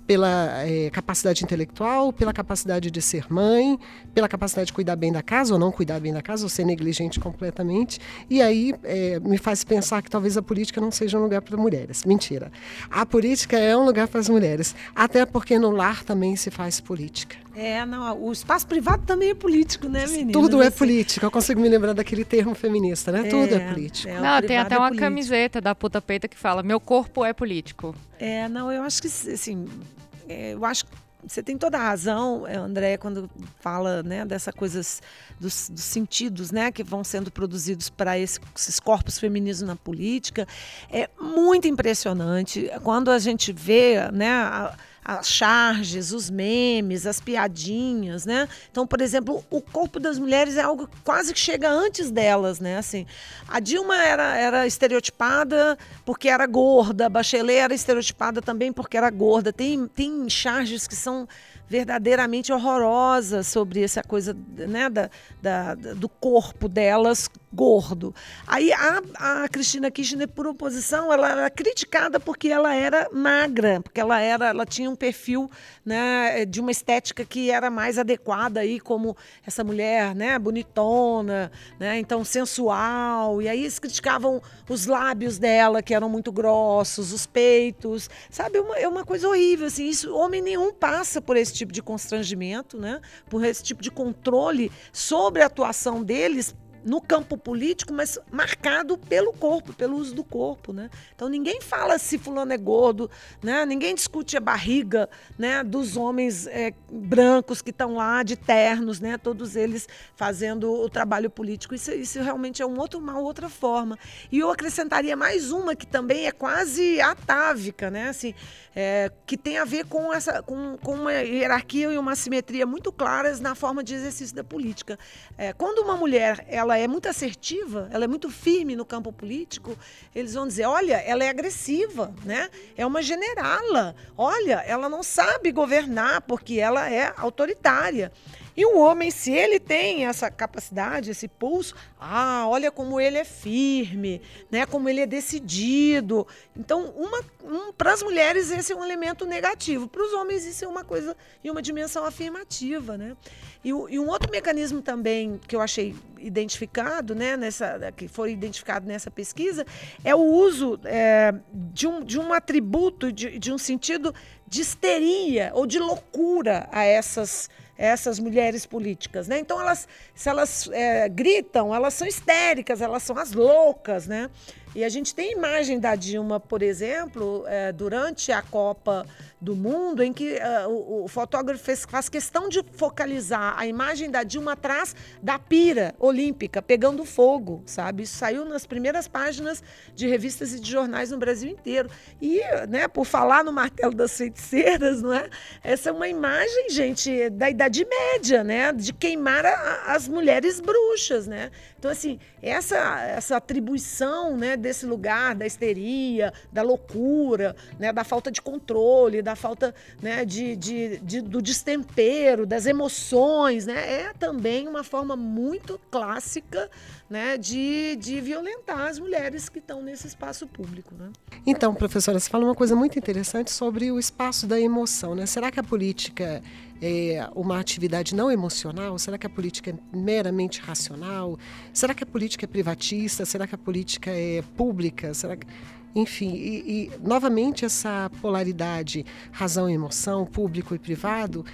[0.09, 3.77] pela é, capacidade intelectual, pela capacidade de ser mãe,
[4.11, 6.65] pela capacidade de cuidar bem da casa ou não cuidar bem da casa, ou ser
[6.65, 7.99] negligente completamente.
[8.27, 11.55] E aí é, me faz pensar que talvez a política não seja um lugar para
[11.55, 12.05] mulheres.
[12.05, 12.51] Mentira.
[12.89, 16.79] A política é um lugar para as mulheres, até porque no lar também se faz
[16.79, 17.37] política.
[17.55, 20.31] É, não, o espaço privado também é político, né, menina?
[20.31, 21.25] Tudo é político.
[21.25, 23.27] Eu consigo me lembrar daquele termo feminista, né?
[23.27, 24.09] É, Tudo é político.
[24.09, 27.33] É, não, tem até é uma camiseta da puta peita que fala: meu corpo é
[27.33, 27.93] político.
[28.17, 29.98] É, não, eu acho que, assim, é,
[30.29, 30.91] eu acho que
[31.25, 35.01] você tem toda a razão, é, André, quando fala né, dessa coisas
[35.39, 40.47] dos, dos, sentidos né, que vão sendo produzidos para esses corpos femininos na política.
[40.89, 44.77] É muito impressionante quando a gente vê né, a,
[45.17, 48.47] as charges, os memes, as piadinhas, né?
[48.69, 52.77] Então, por exemplo, o corpo das mulheres é algo quase que chega antes delas, né?
[52.77, 53.07] Assim,
[53.47, 59.09] a Dilma era, era estereotipada porque era gorda, a Bachelet era estereotipada também porque era
[59.09, 59.51] gorda.
[59.51, 61.27] Tem, tem charges que são
[61.67, 65.09] verdadeiramente horrorosa sobre essa coisa né, da,
[65.41, 68.13] da, do corpo delas gordo.
[68.45, 73.99] Aí a, a Cristina Kirchner, por oposição, ela era criticada porque ela era magra, porque
[73.99, 75.49] ela era, ela tinha um perfil
[75.83, 81.99] né, de uma estética que era mais adequada aí, como essa mulher, né, bonitona, né,
[81.99, 83.41] então sensual.
[83.41, 88.59] E aí eles criticavam os lábios dela, que eram muito grossos, os peitos, sabe?
[88.59, 89.87] Uma, é uma coisa horrível, assim.
[89.87, 93.01] Isso, homem nenhum passa por esse tipo de constrangimento, né?
[93.29, 96.55] Por esse tipo de controle sobre a atuação deles
[96.89, 100.89] no campo político, mas marcado pelo corpo, pelo uso do corpo, né?
[101.15, 103.11] Então ninguém fala se fulano é gordo,
[103.43, 103.63] né?
[103.63, 105.63] Ninguém discute a barriga, né?
[105.63, 109.19] Dos homens é, brancos que estão lá de ternos, né?
[109.19, 111.75] Todos eles fazendo o trabalho político.
[111.75, 113.95] Isso, isso realmente é um outro, uma outra forma.
[114.31, 118.09] E eu acrescentaria mais uma que também é quase atávica, né?
[118.09, 118.33] Assim,
[118.75, 122.91] é, que tem a ver com essa, com, com uma hierarquia e uma simetria muito
[122.91, 124.97] claras na forma de exercício da política.
[125.37, 129.77] É, quando uma mulher ela é muito assertiva, ela é muito firme no campo político,
[130.13, 132.49] eles vão dizer: olha, ela é agressiva, né?
[132.77, 133.95] É uma generala.
[134.17, 138.11] Olha, ela não sabe governar porque ela é autoritária.
[138.55, 143.23] E o homem, se ele tem essa capacidade, esse pulso, ah, olha como ele é
[143.23, 144.65] firme, né?
[144.65, 146.27] Como ele é decidido.
[146.55, 150.67] Então, um, para as mulheres esse é um elemento negativo, para os homens isso é
[150.67, 153.15] uma coisa e uma dimensão afirmativa, né?
[153.63, 158.87] E, e, um outro mecanismo também que eu achei identificado, né, nessa, que foi identificado
[158.87, 159.65] nessa pesquisa,
[160.03, 164.13] é o uso é, de, um, de um atributo, de, de um sentido
[164.47, 167.49] de histeria ou de loucura a essas
[167.79, 169.39] essas mulheres políticas, né?
[169.39, 174.29] Então elas, se elas é, gritam, elas são histéricas, elas são as loucas, né?
[174.75, 179.05] E a gente tem imagem da Dilma, por exemplo, é, durante a Copa
[179.41, 184.11] do Mundo, em que uh, o, o, fotógrafo fez, faz questão de focalizar a imagem
[184.11, 188.03] da Dilma atrás da pira olímpica, pegando fogo, sabe?
[188.03, 189.63] Isso saiu nas primeiras páginas
[189.95, 191.89] de revistas e de jornais no Brasil inteiro.
[192.21, 195.29] E, né, por falar no martelo das feiticeiras, não é?
[195.63, 198.73] Essa é uma imagem, gente, da Idade Média, né?
[198.73, 201.49] De queimar a, as mulheres bruxas, né?
[201.79, 208.29] Então, assim, essa, essa atribuição né, desse lugar da histeria, da loucura, né, da falta
[208.29, 214.67] de controle, da falta né, de, de, de, do destempero, das emoções, né, é também
[214.67, 216.69] uma forma muito clássica
[217.07, 220.95] né, de, de violentar as mulheres que estão nesse espaço público.
[220.95, 221.11] Né?
[221.45, 225.13] Então, professora, você fala uma coisa muito interessante sobre o espaço da emoção.
[225.13, 225.27] Né?
[225.27, 226.41] Será que a política
[226.81, 228.97] é uma atividade não emocional?
[228.97, 231.37] Será que a política é meramente racional?
[231.71, 233.25] Será que a política é privatista?
[233.25, 235.13] Será que a política é pública?
[235.13, 235.45] Será que...
[235.95, 241.45] Enfim, e, e novamente essa polaridade razão e emoção, público e privado,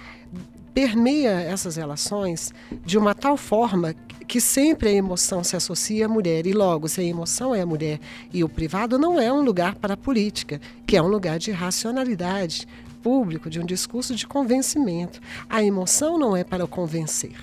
[0.74, 2.52] permeia essas relações
[2.84, 3.94] de uma tal forma
[4.28, 6.46] que sempre a emoção se associa à mulher.
[6.46, 7.98] E logo, se a emoção é a mulher
[8.32, 11.50] e o privado não é um lugar para a política, que é um lugar de
[11.50, 12.66] racionalidade,
[13.02, 15.20] público, de um discurso de convencimento.
[15.48, 17.36] A emoção não é para convencer.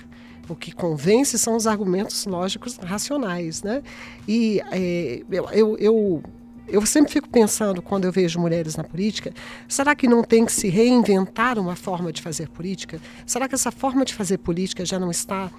[0.46, 3.62] O que convence são os argumentos lógicos racionais.
[3.62, 3.82] Né?
[4.28, 6.22] E é, eu, eu,
[6.66, 9.32] eu sempre fico pensando, quando eu vejo mulheres na política,
[9.68, 13.00] será que não tem que se reinventar uma forma de fazer política?
[13.26, 15.50] Será que essa forma de fazer política já não está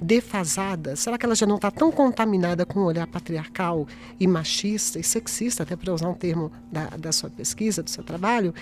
[0.00, 0.96] defasada?
[0.96, 3.86] Será que ela já não está tão contaminada com o um olhar patriarcal
[4.18, 8.02] e machista e sexista, até para usar um termo da, da sua pesquisa, do seu
[8.02, 8.52] trabalho,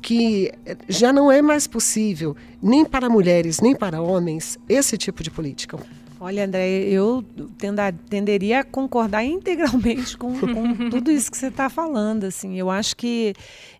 [0.00, 0.52] que
[0.88, 5.78] já não é mais possível, nem para mulheres, nem para homens, esse tipo de política?
[6.22, 7.24] Olha, André, eu
[7.56, 12.24] tenda, tenderia a concordar integralmente com, com tudo isso que você está falando.
[12.24, 13.32] Assim, eu acho que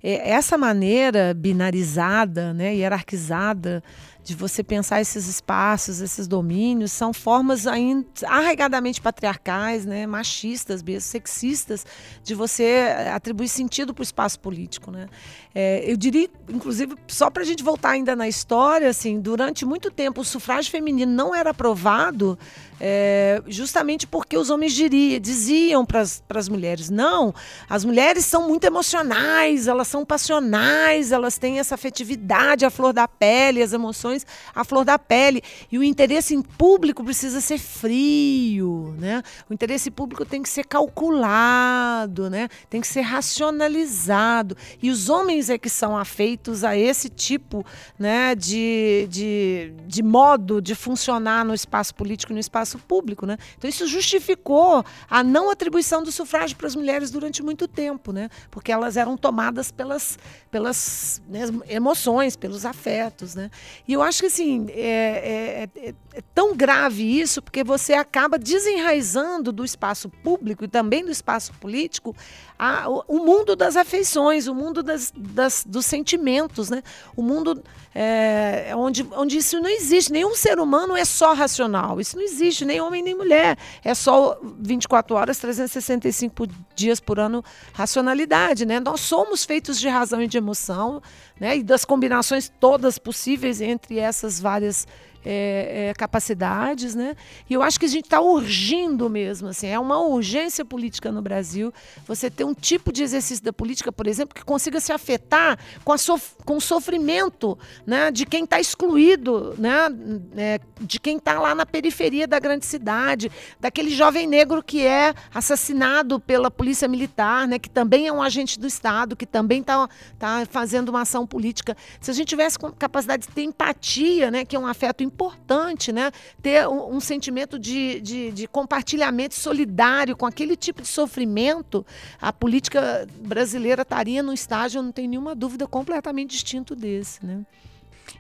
[0.03, 3.85] é, essa maneira binarizada, né, hierarquizada
[4.31, 11.01] de você pensar esses espaços, esses domínios, são formas ainda arraigadamente patriarcais, né, machistas, mesmo,
[11.01, 11.85] sexistas,
[12.23, 14.93] de você atribuir sentido para o espaço político.
[14.93, 15.09] Né?
[15.53, 19.91] É, eu diria, inclusive, só para a gente voltar ainda na história, assim, durante muito
[19.91, 22.39] tempo o sufrágio feminino não era aprovado
[22.81, 27.35] é, justamente porque os homens diria, diziam para as mulheres: não,
[27.69, 33.07] as mulheres são muito emocionais, elas são passionais, elas têm essa afetividade à flor da
[33.07, 35.43] pele, as emoções à flor da pele.
[35.71, 39.23] E o interesse em público precisa ser frio, né?
[39.49, 42.49] O interesse público tem que ser calculado, né?
[42.69, 44.57] tem que ser racionalizado.
[44.83, 47.65] E os homens é que são afeitos a esse tipo
[47.99, 53.27] né, de, de, de modo de funcionar no espaço político no espaço espaço público.
[53.27, 53.37] Né?
[53.57, 58.29] Então, isso justificou a não atribuição do sufrágio para as mulheres durante muito tempo, né?
[58.51, 60.19] porque elas eram tomadas pelas,
[60.51, 63.35] pelas né, emoções, pelos afetos.
[63.35, 63.51] Né?
[63.87, 68.39] E eu acho que assim, é, é, é, é tão grave isso, porque você acaba
[68.39, 72.15] desenraizando do espaço público e também do espaço político
[72.59, 76.83] a, o, o, mundo das afeições, o mundo das, das, dos sentimentos, né?
[77.17, 77.63] o mundo
[77.95, 80.13] é, onde, onde isso não existe.
[80.13, 81.99] Nenhum ser humano é só racional.
[81.99, 83.57] Isso não existe, nem homem nem mulher.
[83.83, 88.67] É só 24 horas, 365 dias por ano racionalidade.
[88.67, 88.79] Né?
[88.79, 91.03] Nós somos feitos de razão e de emoção,
[91.41, 91.57] né?
[91.57, 94.87] e das combinações todas possíveis entre essas várias
[95.25, 97.15] é, é, capacidades, né?
[97.49, 101.21] E eu acho que a gente está urgindo mesmo, assim, é uma urgência política no
[101.21, 101.73] Brasil.
[102.07, 105.97] Você ter um tipo de exercício da política, por exemplo, que consiga se afetar com,
[105.99, 108.11] sof com o sofrimento, né?
[108.11, 109.89] De quem está excluído, né?
[110.37, 115.15] É, de quem está lá na periferia da grande cidade, daquele jovem negro que é
[115.35, 117.59] assassinado pela polícia militar, né?
[117.59, 121.77] Que também é um agente do Estado, que também está tá fazendo uma ação política.
[122.01, 124.45] Se a gente tivesse capacidade de ter empatia, né?
[124.45, 126.11] Que é um afeto importante, né?
[126.41, 131.85] Ter um, um sentimento de, de, de, compartilhamento solidário com aquele tipo de sofrimento,
[132.21, 137.45] a política brasileira estaria num estágio, não tem nenhuma dúvida, completamente distinto desse, né?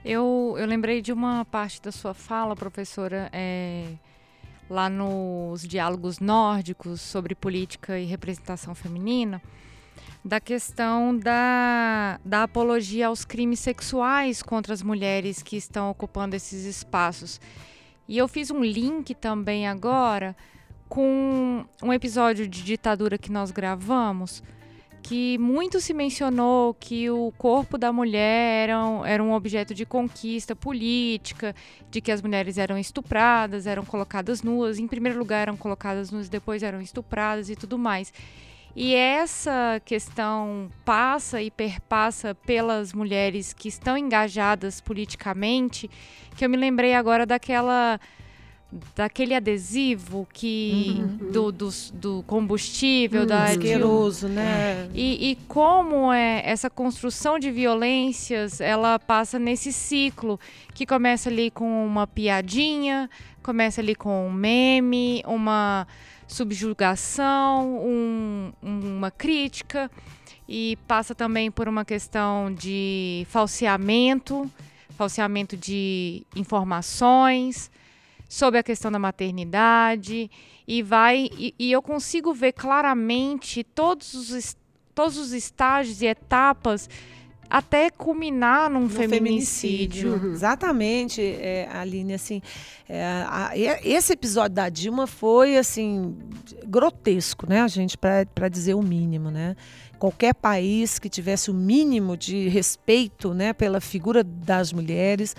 [0.04, 3.86] Eu, eu lembrei de uma parte da sua fala, professora, é,
[4.68, 9.42] lá nos diálogos nórdicos sobre política e representação feminina
[10.24, 16.64] da questão da, da apologia aos crimes sexuais contra as mulheres que estão ocupando esses
[16.64, 17.40] espaços.
[18.06, 20.36] E eu fiz um link também agora
[20.88, 24.42] com um episódio de ditadura que nós gravamos,
[25.02, 29.86] que muito se mencionou que o corpo da mulher era um, era um objeto de
[29.86, 31.54] conquista política,
[31.90, 36.28] de que as mulheres eram estupradas, eram colocadas nuas, em primeiro lugar eram colocadas nuas,
[36.28, 38.12] depois eram estupradas e tudo mais.
[38.74, 45.90] E essa questão passa e perpassa pelas mulheres que estão engajadas politicamente,
[46.36, 47.98] que eu me lembrei agora daquela
[48.94, 51.32] daquele adesivo que uhum.
[51.32, 54.88] do, do, do, combustível, hum, da asqueroso, né?
[54.94, 60.38] E, e, como é essa construção de violências, ela passa nesse ciclo
[60.72, 63.10] que começa ali com uma piadinha,
[63.42, 65.86] começa ali com um meme, uma
[66.30, 69.90] subjugação, um, uma crítica
[70.48, 74.50] e passa também por uma questão de falseamento,
[74.90, 77.70] falseamento de informações
[78.28, 80.30] sobre a questão da maternidade
[80.66, 84.56] e vai e, e eu consigo ver claramente todos os
[84.94, 86.88] todos os estágios e etapas
[87.50, 90.12] até culminar num feminicídio.
[90.12, 90.12] feminicídio.
[90.14, 90.32] Uhum.
[90.32, 92.40] Exatamente, é, Aline, assim,
[92.88, 93.50] é, a,
[93.84, 96.16] esse episódio da Dilma foi, assim,
[96.64, 99.56] grotesco, né, a gente, para dizer o mínimo, né?
[99.98, 105.34] Qualquer país que tivesse o mínimo de respeito, né, pela figura das mulheres,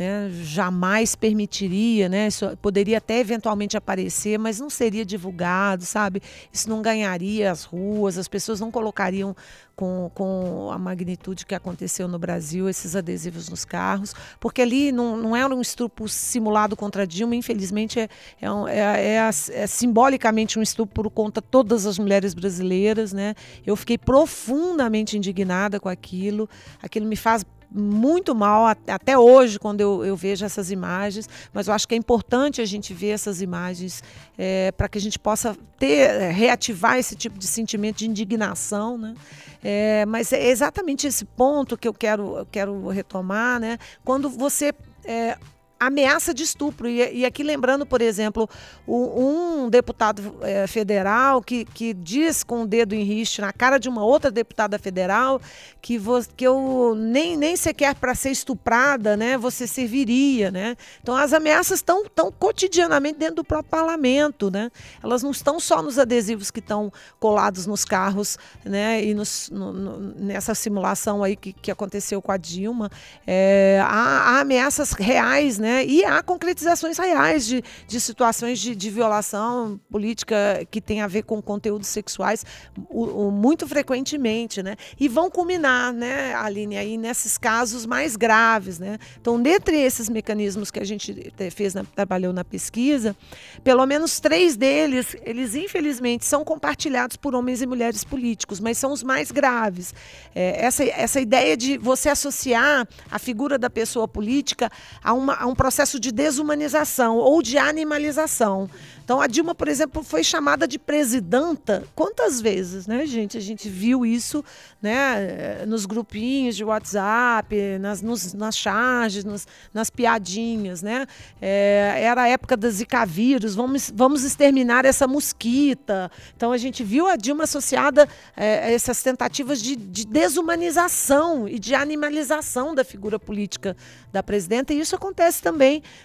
[0.00, 6.22] né, jamais permitiria, né, isso poderia até eventualmente aparecer, mas não seria divulgado, sabe?
[6.50, 9.36] Isso não ganharia as ruas, as pessoas não colocariam
[9.76, 15.18] com, com a magnitude que aconteceu no Brasil esses adesivos nos carros, porque ali não,
[15.18, 18.08] não era um estupro simulado contra Dilma, infelizmente é,
[18.40, 23.34] é, é, é, é simbolicamente um estupro contra todas as mulheres brasileiras, né?
[23.66, 26.48] Eu fiquei profundamente indignada com aquilo,
[26.82, 31.74] aquilo me faz muito mal até hoje quando eu, eu, vejo essas imagens, mas eu
[31.74, 34.02] acho que é importante a gente ver essas imagens
[34.36, 38.98] é, para que a gente possa ter, é, reativar esse tipo de sentimento de indignação,
[38.98, 39.14] né?
[39.62, 43.78] É, mas é exatamente esse ponto que eu quero, eu quero retomar, né?
[44.04, 44.72] Quando você
[45.04, 45.36] é,
[45.80, 46.86] ameaça de estupro.
[46.86, 48.48] E, e, aqui lembrando, por exemplo,
[48.86, 53.78] um, um deputado é, federal que, que diz com o dedo em riste na cara
[53.78, 55.40] de uma outra deputada federal
[55.80, 60.76] que, vo, que eu nem, nem sequer para ser estuprada, né, você serviria, né?
[61.02, 64.70] Então as ameaças estão tão cotidianamente dentro do próprio parlamento, né?
[65.02, 69.02] Elas não estão só nos adesivos que estão colados nos carros, né?
[69.02, 72.90] E nos, no, no, nessa simulação aí que, que aconteceu com a Dilma,
[73.26, 75.69] é, há, há ameaças reais, né?
[75.70, 75.84] Né?
[75.86, 81.22] E há concretizações reais de, de situações de, de violação política que tem a ver
[81.22, 82.44] com conteúdos sexuais
[82.88, 84.74] o, o, muito frequentemente, né?
[84.98, 88.98] E vão culminar, né, Aline, aí nesses casos mais graves, né?
[89.20, 93.16] Então, dentre esses mecanismos que a gente fez, na, trabalhou na pesquisa,
[93.62, 98.92] pelo menos três deles, eles infelizmente são compartilhados por homens e mulheres políticos, mas são
[98.92, 99.94] os mais graves.
[100.34, 104.68] É, essa, essa ideia de você associar a figura da pessoa política
[105.00, 108.66] a, uma, a um processo de desumanização ou de animalização.
[109.04, 113.36] Então, a Dilma, por exemplo, foi chamada de presidenta quantas vezes, né, gente?
[113.36, 114.42] A gente viu isso
[114.80, 121.06] né, nos grupinhos de WhatsApp, nas, nos, nas charges, nos, nas piadinhas, né?
[121.42, 126.08] É, era a época das Zika vírus, vamos, vamos exterminar essa mosquita.
[126.36, 131.58] Então, a gente viu a Dilma associada é, a essas tentativas de, de desumanização e
[131.58, 133.76] de animalização da figura política
[134.12, 135.49] da presidenta, e isso acontece também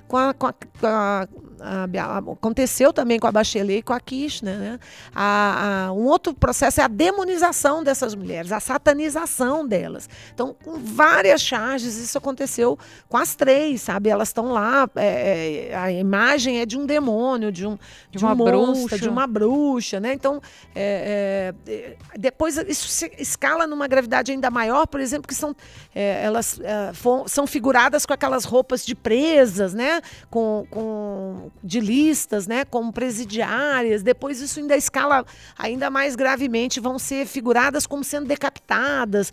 [0.08, 1.28] com a, com a, com a,
[1.60, 1.86] a
[2.32, 4.58] aconteceu também com a Bachelet e com a Kirchner.
[4.58, 4.80] Né?
[5.14, 10.10] A, um outro processo é a demonização dessas mulheres, a satanização delas.
[10.34, 12.78] Então, com várias charges, isso aconteceu
[13.08, 14.10] com as três, sabe?
[14.10, 17.76] Elas estão lá, é, é, a imagem é de um demônio, de um,
[18.12, 18.98] de, de uma um monstro, bruxa.
[18.98, 20.14] de uma bruxa, né?
[20.14, 20.42] Então,
[20.76, 25.56] é, é, depois isso se escala numa gravidade ainda maior, por exemplo, que são
[25.94, 30.02] é, elas é, for, são figuradas com aquelas roupas de presas, né?
[30.30, 32.64] Com, com de listas, né?
[32.64, 35.26] Com como presidiárias, depois isso ainda escala
[35.58, 39.32] ainda mais gravemente, vão ser figuradas como sendo decapitadas,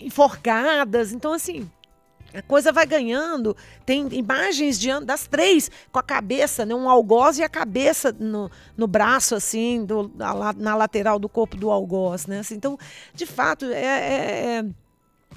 [0.00, 1.12] enforcadas.
[1.12, 1.70] Então, assim,
[2.34, 3.56] a coisa vai ganhando.
[3.86, 8.50] Tem imagens de, das três com a cabeça, né, um algoz e a cabeça no,
[8.76, 12.26] no braço, assim, do, na, na lateral do corpo do algoz.
[12.26, 12.40] Né?
[12.40, 12.76] Assim, então,
[13.14, 14.64] de fato, é, é, é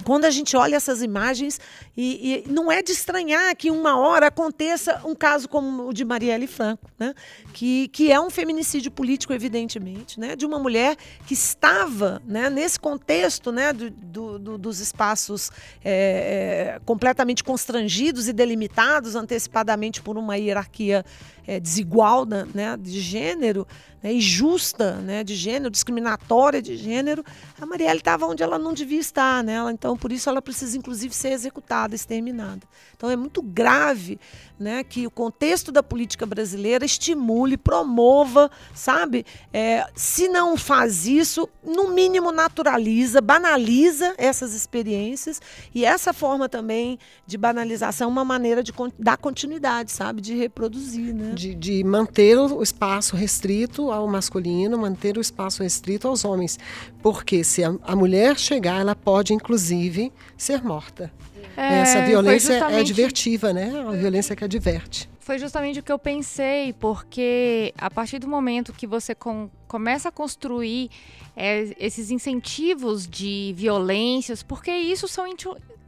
[0.03, 1.59] quando a gente olha essas imagens,
[1.95, 6.03] e, e, não é de estranhar que uma hora aconteça um caso como o de
[6.03, 7.13] Marielle Franco, né?
[7.53, 10.35] que, que é um feminicídio político, evidentemente, né?
[10.35, 15.51] de uma mulher que estava né, nesse contexto né, do, do, do dos espaços
[15.83, 21.05] é, completamente constrangidos e delimitados antecipadamente por uma hierarquia
[21.47, 23.67] é, desigual né, de gênero,
[24.01, 27.23] né, injusta né, de gênero, discriminatória de gênero,
[27.59, 29.43] a Marielle estava onde ela não devia estar.
[29.43, 29.53] Né?
[29.53, 32.61] Ela, então, por isso, ela precisa, inclusive, ser executada, exterminada.
[32.95, 34.19] Então, é muito grave
[34.59, 39.25] né, que o contexto da política brasileira estimule, promova, sabe?
[39.53, 45.41] É, se não faz isso, no mínimo naturaliza, banaliza essas experiências
[45.73, 46.97] e essa forma também
[47.27, 50.21] de banalização é uma maneira de dar continuidade, sabe?
[50.21, 51.33] De reproduzir, né?
[51.33, 56.57] De, de manter o espaço restrito ao masculino, manter o espaço restrito aos homens.
[57.01, 61.11] Porque se a, a mulher chegar, ela pode, inclusive, ser morta.
[61.57, 62.79] É, Essa violência é justamente...
[62.79, 63.71] é divertiva, né?
[63.87, 65.09] A violência que adverte.
[65.19, 70.09] Foi justamente o que eu pensei, porque a partir do momento que você com, começa
[70.09, 70.91] a construir
[71.35, 75.25] é, esses incentivos de violências, porque isso são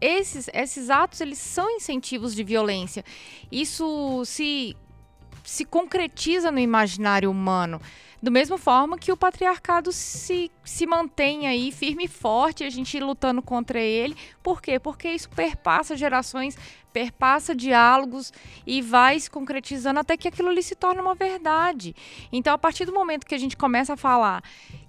[0.02, 3.04] esses, esses atos eles são incentivos de violência.
[3.52, 4.76] Isso se
[5.48, 7.82] se concretiza no imaginário humano.
[8.22, 13.00] Do mesmo forma que o patriarcado se, se mantém aí firme e forte, a gente
[13.00, 14.16] lutando contra ele.
[14.42, 14.80] Por quê?
[14.80, 16.58] Porque isso perpassa gerações,
[16.92, 18.34] perpassa diálogos
[18.66, 21.96] e vai se concretizando até que aquilo ali se torna uma verdade.
[22.32, 24.44] Então, a partir do momento que a gente começa a falar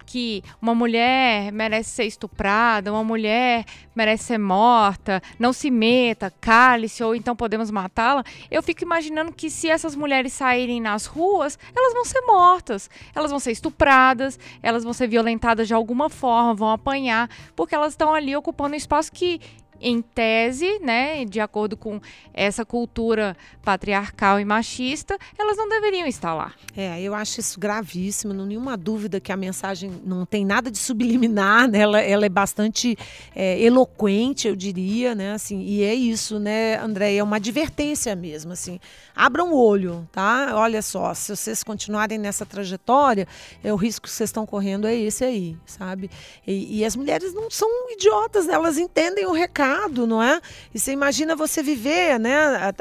[0.09, 3.63] que uma mulher merece ser estuprada, uma mulher
[3.95, 9.51] merece ser morta, não se meta, cale-se ou então podemos matá-la, eu fico imaginando que
[9.51, 14.83] se essas mulheres saírem nas ruas, elas vão ser mortas, elas vão ser estupradas, elas
[14.83, 19.11] vão ser violentadas de alguma forma, vão apanhar, porque elas estão ali ocupando um espaço
[19.11, 19.39] que
[19.81, 21.99] em tese, né, de acordo com
[22.33, 26.53] essa cultura patriarcal e machista, elas não deveriam estar lá.
[26.75, 30.77] É, eu acho isso gravíssimo, não nenhuma dúvida que a mensagem não tem nada de
[30.77, 31.79] subliminar, né?
[31.79, 32.97] ela, ela é bastante
[33.35, 38.51] é, eloquente, eu diria, né, assim, e é isso, né, André, é uma advertência mesmo,
[38.51, 38.79] assim,
[39.15, 40.51] abram o olho, tá?
[40.55, 43.27] Olha só, se vocês continuarem nessa trajetória,
[43.63, 46.09] é, o risco que vocês estão correndo é esse aí, sabe?
[46.45, 48.53] E, e as mulheres não são idiotas, né?
[48.53, 50.41] elas entendem o recado mercado, não é?
[50.73, 52.71] E você imagina você viver, né,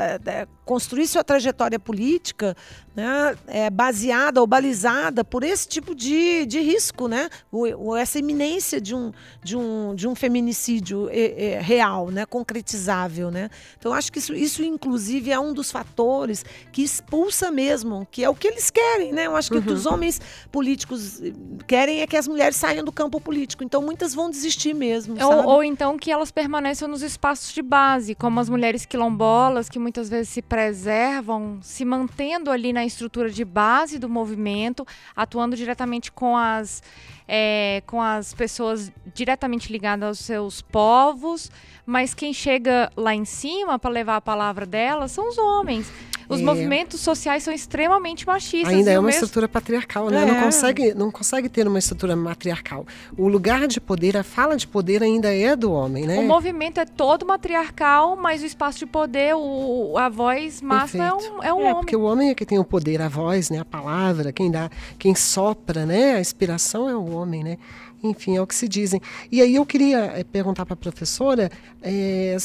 [0.69, 2.55] construir sua trajetória política
[2.99, 7.31] né, é, baseada ou balizada por esse tipo de, de risco, né?
[7.51, 9.13] O, essa iminência de um,
[9.43, 12.27] de um, de um feminicídio é, é, real, né?
[12.27, 13.31] concretizável.
[13.31, 13.49] Né?
[13.79, 18.29] Então, acho que isso, isso, inclusive, é um dos fatores que expulsa mesmo, que é
[18.29, 19.13] o que eles querem.
[19.13, 19.27] Né?
[19.27, 19.63] Eu acho que uhum.
[19.63, 19.95] o que os uhum.
[19.95, 21.23] homens políticos
[21.69, 23.63] querem é que as mulheres saiam do campo político.
[23.65, 25.17] Então, muitas vão desistir mesmo.
[25.25, 29.79] Ou, ou então que elas permaneçam nos espaços de base, como as mulheres quilombolas, que
[29.79, 34.85] muitas vezes se preservam, se mantendo ali na estrutura de base do movimento,
[35.15, 36.83] atuando diretamente com as,
[37.29, 41.49] é, com as pessoas diretamente ligadas aos seus povos,
[41.87, 45.93] mas quem chega lá em cima para levar a palavra delas são os homens.
[46.29, 46.45] Os é.
[46.45, 48.75] movimentos sociais são extremamente machistas.
[48.75, 49.25] Ainda é uma mesmo...
[49.25, 50.23] estrutura patriarcal, né?
[50.23, 50.27] É.
[50.27, 52.87] Não, consegue, não consegue ter uma estrutura matriarcal.
[53.17, 56.19] O lugar de poder, a fala de poder ainda é do homem, né?
[56.19, 61.13] O movimento é todo matriarcal, mas o espaço de poder, o, a voz máxima é
[61.13, 61.75] um, é um é, homem.
[61.77, 63.59] Porque o homem é que tem o poder, a voz, né?
[63.61, 66.17] a palavra, quem dá, quem sopra, né?
[66.17, 67.59] A inspiração é o homem, né?
[68.03, 69.01] Enfim, é o que se dizem.
[69.31, 71.51] E aí eu queria é, perguntar para a professora,
[71.83, 72.37] é,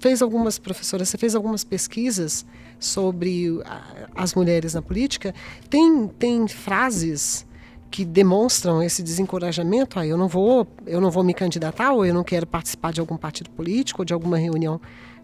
[0.00, 2.44] fez algumas, professora, você fez algumas pesquisas
[2.78, 3.60] sobre
[4.14, 5.34] as mulheres na política,
[5.70, 7.46] tem, tem frases
[7.90, 12.14] que demonstram esse desencorajamento, ah, eu não vou, eu não vou me candidatar ou eu
[12.14, 14.80] não quero participar de algum partido político ou de alguma reunião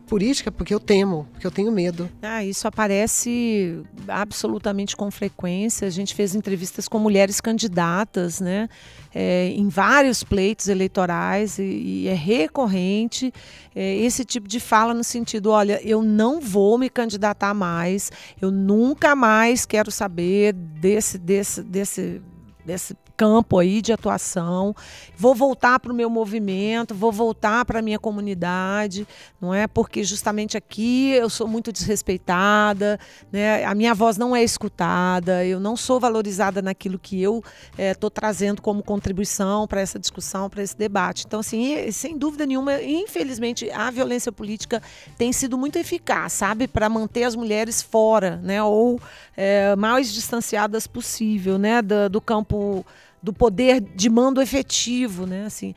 [0.08, 2.10] política porque eu temo, porque eu tenho medo.
[2.22, 5.86] Ah, isso aparece absolutamente com frequência.
[5.86, 8.68] A gente fez entrevistas com mulheres candidatas, né,
[9.14, 13.32] é, em vários pleitos eleitorais e, e é recorrente
[13.74, 18.50] é, esse tipo de fala no sentido, olha, eu não vou me candidatar mais, eu
[18.50, 22.22] nunca mais quero saber desse, desse, desse
[22.68, 24.72] desse campo aí de atuação,
[25.16, 29.08] vou voltar para o meu movimento, vou voltar para a minha comunidade,
[29.40, 29.66] não é?
[29.66, 32.98] Porque justamente aqui eu sou muito desrespeitada,
[33.32, 33.64] né?
[33.64, 37.42] A minha voz não é escutada, eu não sou valorizada naquilo que eu
[37.76, 41.24] estou é, trazendo como contribuição para essa discussão, para esse debate.
[41.26, 44.80] Então, assim, sem dúvida nenhuma, infelizmente, a violência política
[45.16, 48.62] tem sido muito eficaz, sabe, para manter as mulheres fora, né?
[48.62, 49.00] Ou
[49.36, 51.82] é, mais distanciadas possível, né?
[51.88, 52.84] do, do campo
[53.22, 55.46] do poder de mando efetivo, né?
[55.46, 55.74] Assim,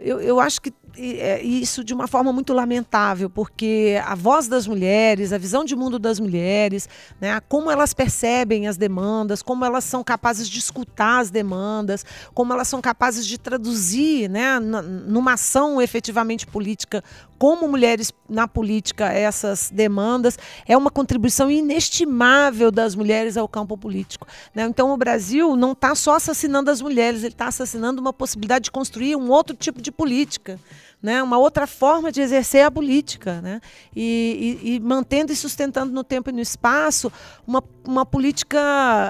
[0.00, 4.66] eu, eu acho que é, isso de uma forma muito lamentável, porque a voz das
[4.66, 6.88] mulheres, a visão de mundo das mulheres,
[7.20, 12.52] né, como elas percebem as demandas, como elas são capazes de escutar as demandas, como
[12.52, 17.02] elas são capazes de traduzir né, numa ação efetivamente política,
[17.38, 24.26] como mulheres na política, essas demandas, é uma contribuição inestimável das mulheres ao campo político.
[24.54, 24.64] Né?
[24.64, 28.70] Então, o Brasil não está só assassinando as mulheres, ele está assassinando uma possibilidade de
[28.70, 30.60] construir um outro tipo de política
[31.04, 33.60] né, uma outra forma de exercer a política, né,
[33.94, 37.12] e, e, e, mantendo e sustentando no tempo e no espaço
[37.46, 38.58] uma, uma política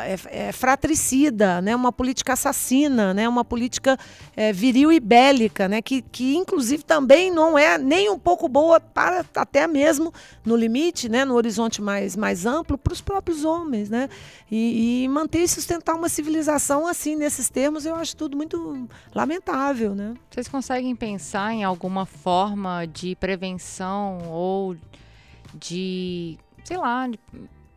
[0.04, 3.96] é, é, fratricida, né, uma política assassina, né, uma política
[4.36, 8.80] é, viril e bélica, né, que, que inclusive também não é nem um pouco boa
[8.80, 10.12] para até mesmo
[10.44, 14.08] no limite, né, no horizonte mais, mais amplo, para os próprios homens, né,
[14.50, 19.94] e, e manter e sustentar uma civilização assim nesses termos, eu acho tudo muito lamentável,
[19.94, 20.14] né.
[20.28, 24.74] Vocês conseguem pensar em algum alguma forma de prevenção ou
[25.52, 27.20] de, sei lá, de,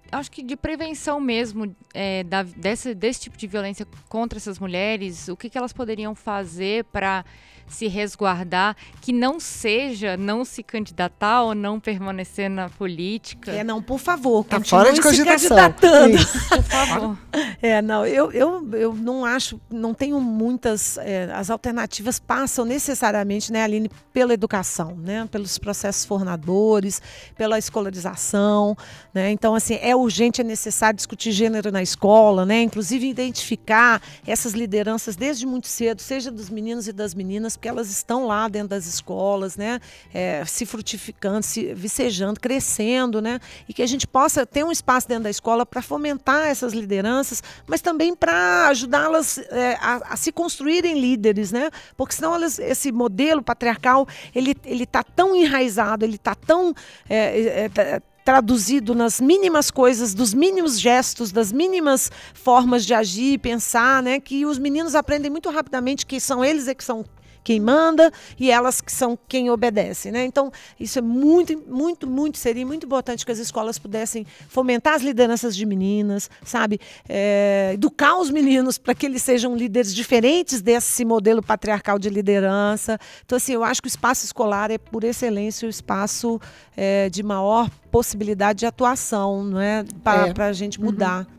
[0.10, 5.28] acho que de prevenção mesmo é, da, desse, desse tipo de violência contra essas mulheres,
[5.28, 7.26] o que, que elas poderiam fazer para
[7.68, 13.52] se resguardar, que não seja não se candidatar ou não permanecer na política.
[13.52, 15.58] É, não, por favor, tá fora de cogitação.
[15.74, 17.18] por favor.
[17.62, 23.52] É, não, eu, eu, eu não acho, não tenho muitas, é, as alternativas passam necessariamente,
[23.52, 27.02] né, Aline, pela educação, né, pelos processos formadores,
[27.36, 28.76] pela escolarização,
[29.14, 34.54] né, então, assim, é urgente, é necessário discutir gênero na escola, né, inclusive identificar essas
[34.54, 38.70] lideranças desde muito cedo, seja dos meninos e das meninas, porque elas estão lá dentro
[38.70, 39.82] das escolas, né?
[40.14, 43.40] É, se frutificando, se vicejando, crescendo, né?
[43.68, 47.42] E que a gente possa ter um espaço dentro da escola para fomentar essas lideranças,
[47.66, 51.72] mas também para ajudá-las é, a, a, se construírem líderes, né?
[51.98, 56.74] Porque senão elas, esse modelo patriarcal ele ele está tão enraizado, ele está tão
[57.10, 63.38] é, é, traduzido nas mínimas coisas, dos mínimos gestos, das mínimas formas de agir e
[63.38, 64.20] pensar, né?
[64.20, 67.06] Que os meninos aprendem muito rapidamente que são eles é que são
[67.48, 70.26] quem manda e elas que são quem obedece, né?
[70.26, 75.02] Então, isso é muito, muito, muito, seria muito importante que as escolas pudessem fomentar as
[75.02, 76.78] lideranças de meninas, sabe?
[77.08, 83.00] É, educar os meninos para que eles sejam líderes diferentes desse modelo patriarcal de liderança.
[83.26, 86.42] Então, assim, eu acho que o espaço escolar é, por excelência, o espaço
[86.76, 89.86] é, de maior possibilidade de atuação, não é?
[90.04, 90.50] Para é.
[90.50, 91.20] a gente mudar.
[91.20, 91.37] Uhum.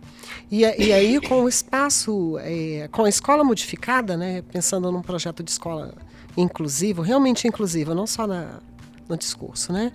[0.50, 5.42] E, e aí, com o espaço, é, com a escola modificada, né, pensando num projeto
[5.42, 5.94] de escola
[6.36, 8.60] inclusivo, realmente inclusivo, não só na,
[9.08, 9.92] no discurso, né?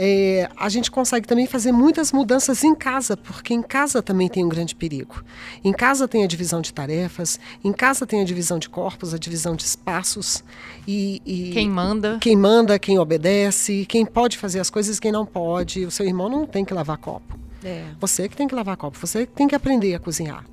[0.00, 4.44] é, a gente consegue também fazer muitas mudanças em casa, porque em casa também tem
[4.44, 5.24] um grande perigo.
[5.64, 9.18] Em casa tem a divisão de tarefas, em casa tem a divisão de corpos, a
[9.18, 10.44] divisão de espaços.
[10.86, 12.18] E, e quem manda?
[12.20, 15.84] Quem manda, quem obedece, quem pode fazer as coisas, quem não pode.
[15.84, 17.36] O seu irmão não tem que lavar copo.
[17.64, 17.86] É.
[18.00, 20.44] Você que tem que lavar copo, você que tem que aprender a cozinhar.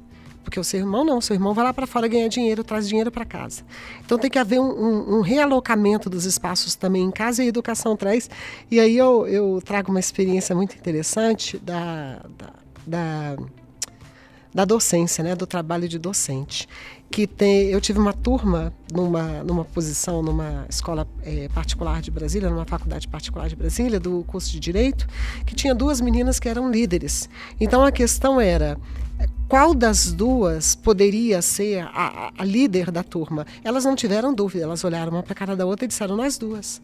[0.43, 3.11] Porque o seu irmão não, seu irmão vai lá para fora ganhar dinheiro, traz dinheiro
[3.11, 3.63] para casa.
[4.05, 7.49] Então tem que haver um, um, um, realocamento dos espaços também em casa e a
[7.49, 8.29] educação traz.
[8.69, 12.53] E aí eu, eu trago uma experiência muito interessante da, da,
[12.85, 13.37] da,
[14.53, 16.69] da docência, né, do trabalho de docente
[17.09, 22.49] que tem, eu tive uma turma numa, numa posição numa escola é, particular de Brasília,
[22.49, 25.07] numa faculdade particular de Brasília, do curso de Direito,
[25.45, 27.29] que tinha duas meninas que eram líderes.
[27.59, 28.77] Então a questão era
[29.47, 33.45] qual das duas poderia ser a, a líder da turma?
[33.63, 36.37] Elas não tiveram dúvida, elas olharam uma para a cara da outra e disseram nós
[36.37, 36.81] duas.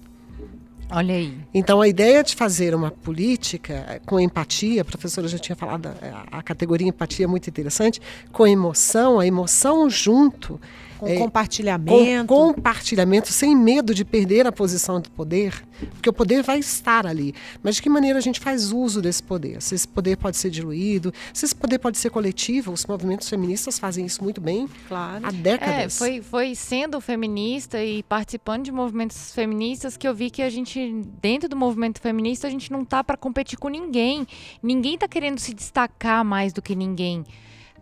[0.92, 1.38] Olha aí.
[1.54, 6.14] Então, a ideia de fazer uma política com empatia, a professora já tinha falado, eh,
[6.30, 10.60] a categoria empatia é muito interessante, com emoção, a emoção junto,
[11.02, 12.28] com é, compartilhamento.
[12.28, 17.08] Com compartilhamento, sem medo de perder a posição do poder, porque o poder vai estar
[17.08, 17.34] ali.
[17.64, 19.60] Mas de que maneira a gente faz uso desse poder?
[19.64, 23.80] Se esse poder pode ser diluído, se esse poder pode ser coletivo, os movimentos feministas
[23.80, 25.26] fazem isso muito bem claro.
[25.26, 25.96] há décadas.
[25.96, 30.52] É, foi, foi sendo feminista e participando de movimentos feministas que eu vi que a
[30.52, 34.28] gente, dentro do movimento feminista, a gente não tá para competir com ninguém.
[34.62, 37.26] Ninguém está querendo se destacar mais do que ninguém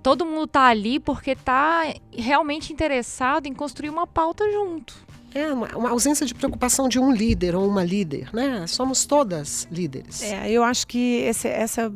[0.02, 5.10] todo mundo tá ali porque tá realmente interessado em construir uma pauta junto.
[5.34, 8.66] É uma, uma, ausência de preocupação de um líder ou uma líder, né?
[8.66, 10.24] Somos todas líderes.
[10.24, 11.92] É, eu acho que esse, essa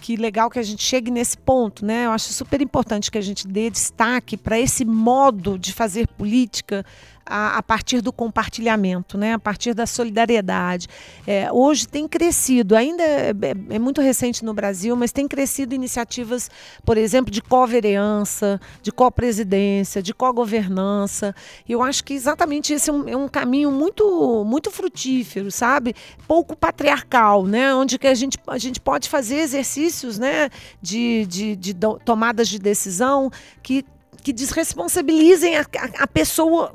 [0.00, 2.06] que legal que a gente chegue nesse ponto, né?
[2.06, 6.84] Eu acho super importante que a gente dê destaque para esse modo de fazer política
[7.26, 9.34] a, a, partir do compartilhamento, né?
[9.34, 10.88] a partir da solidariedade.
[11.26, 15.74] É, hoje tem crescido, ainda é, é, é, muito recente no Brasil, mas tem crescido
[15.74, 16.50] iniciativas,
[16.84, 21.34] por exemplo, de co-vereança, de co-presidência, de co-governança.
[21.68, 25.94] Eu acho que exatamente esse é um, é um, caminho muito, muito frutífero, sabe?
[26.28, 27.74] Pouco patriarcal, né?
[27.74, 30.50] onde que a, gente, a gente pode fazer exercícios né?
[30.80, 33.30] de, de, de tomadas de decisão
[33.62, 33.84] que
[34.24, 36.72] que desresponsabilizem a, a, a pessoa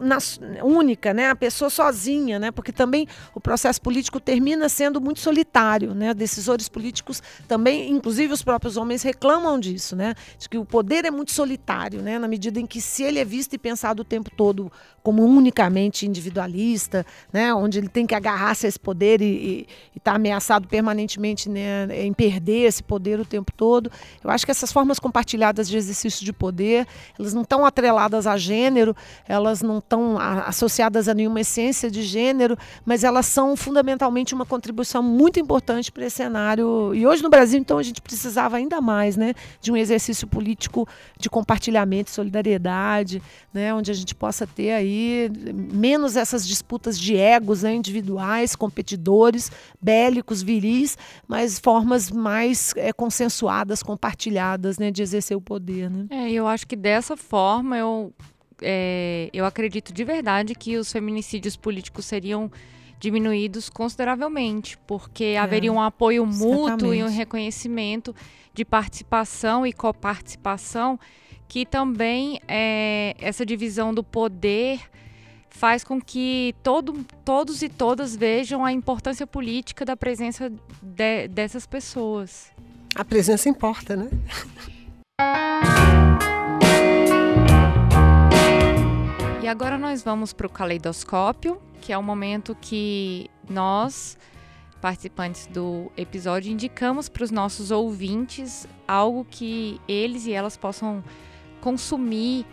[0.64, 1.32] única, né?
[1.32, 2.52] a pessoa sozinha, né?
[2.52, 5.96] porque também o processo político termina sendo muito solitário.
[5.96, 6.14] Né?
[6.14, 10.14] Decisores políticos também, inclusive os próprios homens, reclamam disso, né?
[10.38, 12.20] de que o poder é muito solitário, né?
[12.20, 14.72] na medida em que se ele é visto e pensado o tempo todo
[15.02, 17.54] como unicamente individualista, né?
[17.54, 21.88] onde ele tem que agarrar-se a esse poder e está ameaçado permanentemente né?
[22.06, 23.92] em perder esse poder o tempo todo.
[24.24, 26.88] Eu acho que essas formas compartilhadas de exercício de poder,
[27.18, 28.96] elas não estão atreladas a gênero,
[29.28, 35.02] elas não estão associadas a nenhuma essência de gênero, mas elas são fundamentalmente uma contribuição
[35.02, 36.94] muito importante para esse cenário.
[36.94, 40.88] E hoje no Brasil, então, a gente precisava ainda mais né, de um exercício político
[41.18, 43.22] de compartilhamento, solidariedade,
[43.54, 44.89] né, onde a gente possa ter aí
[45.54, 53.84] menos essas disputas de egos né, individuais, competidores, bélicos, viris, mas formas mais é, consensuadas,
[53.84, 55.90] compartilhadas né, de exercer o poder.
[55.90, 56.08] Né?
[56.10, 58.14] É, eu acho que dessa forma, eu,
[58.62, 62.52] é, eu acredito de verdade que os feminicídios políticos seriam
[63.00, 68.14] diminuídos consideravelmente, porque é, haveria um apoio mútuo e um reconhecimento
[68.54, 71.00] de participação e coparticipação,
[71.50, 74.80] que também é, essa divisão do poder
[75.50, 80.50] faz com que todo, todos e todas vejam a importância política da presença
[80.82, 82.52] de, dessas pessoas.
[82.96, 84.10] A presença importa, né?
[89.48, 94.16] agora nós vamos para o caleidoscópio, que é o momento que nós,
[94.80, 101.04] participantes do episódio, indicamos para os nossos ouvintes algo que eles e elas possam
[101.62, 102.46] consumir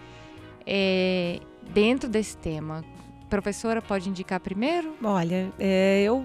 [0.67, 1.41] é,
[1.73, 2.85] dentro desse tema.
[3.29, 4.95] Professora, pode indicar primeiro?
[5.03, 6.25] Olha, é, eu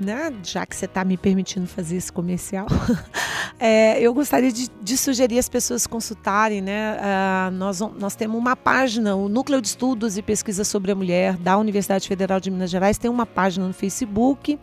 [0.00, 2.66] né, já que você está me permitindo fazer esse comercial,
[3.60, 6.62] é, eu gostaria de, de, sugerir as pessoas consultarem.
[6.62, 10.94] Né, uh, nós, nós temos uma página, o Núcleo de Estudos e Pesquisa sobre a
[10.94, 14.58] Mulher da Universidade Federal de Minas Gerais tem uma página no Facebook.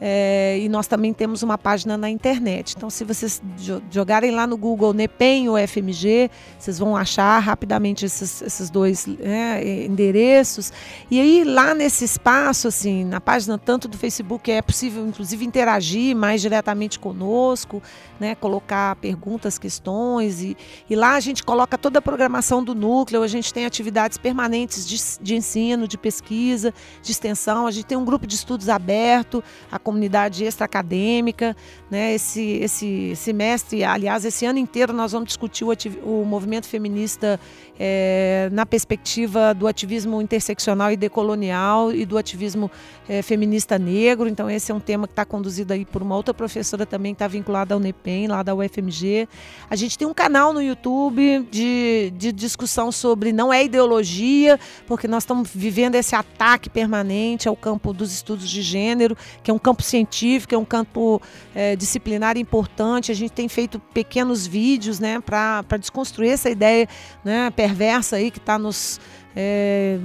[0.00, 2.74] É, e nós também temos uma página na internet.
[2.76, 3.42] Então, se vocês
[3.90, 9.84] jogarem lá no Google NEPEM ou FMG, vocês vão achar rapidamente esses, esses dois né,
[9.84, 10.72] endereços.
[11.10, 16.14] E aí, lá nesse espaço, assim, na página tanto do Facebook, é possível, inclusive, interagir
[16.14, 17.82] mais diretamente conosco,
[18.20, 20.42] né, colocar perguntas, questões.
[20.42, 20.56] E,
[20.88, 24.86] e lá a gente coloca toda a programação do núcleo, a gente tem atividades permanentes
[24.86, 26.72] de, de ensino, de pesquisa,
[27.02, 29.42] de extensão, a gente tem um grupo de estudos aberto.
[29.70, 31.56] A comunidade extra-acadêmica.
[31.90, 32.14] Né?
[32.14, 35.72] Esse, esse semestre, aliás, esse ano inteiro, nós vamos discutir o,
[36.04, 37.40] o movimento feminista
[37.78, 42.70] é, na perspectiva do ativismo interseccional e decolonial e do ativismo
[43.08, 44.28] é, feminista negro.
[44.28, 47.16] Então, esse é um tema que está conduzido aí por uma outra professora também, que
[47.16, 49.26] está vinculada ao NEPEM, lá da UFMG.
[49.70, 55.08] A gente tem um canal no YouTube de, de discussão sobre não é ideologia, porque
[55.08, 59.58] nós estamos vivendo esse ataque permanente ao campo dos estudos de gênero, que é um
[59.58, 61.20] campo científico, é um campo
[61.54, 63.12] é, disciplinar importante.
[63.12, 66.88] A gente tem feito pequenos vídeos né, para desconstruir essa ideia
[67.24, 69.00] né, perversa aí que está nos.
[69.36, 69.98] É,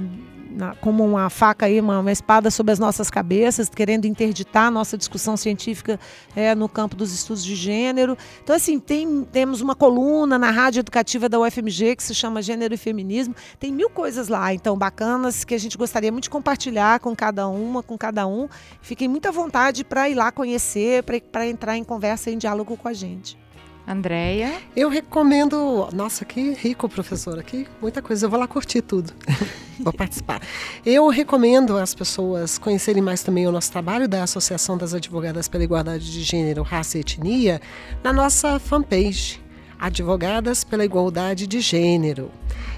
[0.54, 4.70] na, como uma faca aí, uma, uma, espada sobre as nossas cabeças, querendo interditar a
[4.70, 5.98] nossa discussão científica
[6.34, 8.16] é, no campo dos estudos de gênero.
[8.42, 12.72] Então, assim, tem, temos uma coluna na rádio educativa da UFMG que se chama Gênero
[12.72, 13.34] e Feminismo.
[13.58, 17.48] Tem mil coisas lá, então, bacanas, que a gente gostaria muito de compartilhar com cada
[17.48, 18.48] uma, com cada um.
[18.80, 22.88] Fiquem muito à vontade para ir lá conhecer, para entrar em conversa em diálogo com
[22.88, 23.43] a gente.
[23.86, 24.50] Andréia?
[24.74, 25.88] Eu recomendo.
[25.92, 28.24] Nossa, que rico, professor, aqui muita coisa.
[28.24, 29.12] Eu vou lá curtir tudo.
[29.78, 30.40] vou participar.
[30.86, 35.64] Eu recomendo as pessoas conhecerem mais também o nosso trabalho da Associação das Advogadas pela
[35.64, 37.60] Igualdade de Gênero, Raça e Etnia
[38.02, 39.42] na nossa fanpage.
[39.78, 42.30] Advogadas pela Igualdade de Gênero.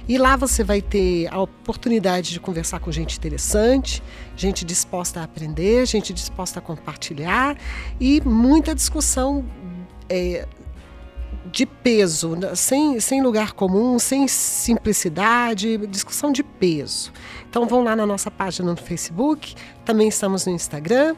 [0.09, 4.03] E lá você vai ter a oportunidade de conversar com gente interessante,
[4.37, 7.57] gente disposta a aprender, gente disposta a compartilhar
[8.01, 9.45] e muita discussão
[10.09, 10.47] é,
[11.51, 12.55] de peso, né?
[12.55, 17.13] sem, sem lugar comum, sem simplicidade, discussão de peso.
[17.49, 21.15] Então vão lá na nossa página no Facebook, também estamos no Instagram.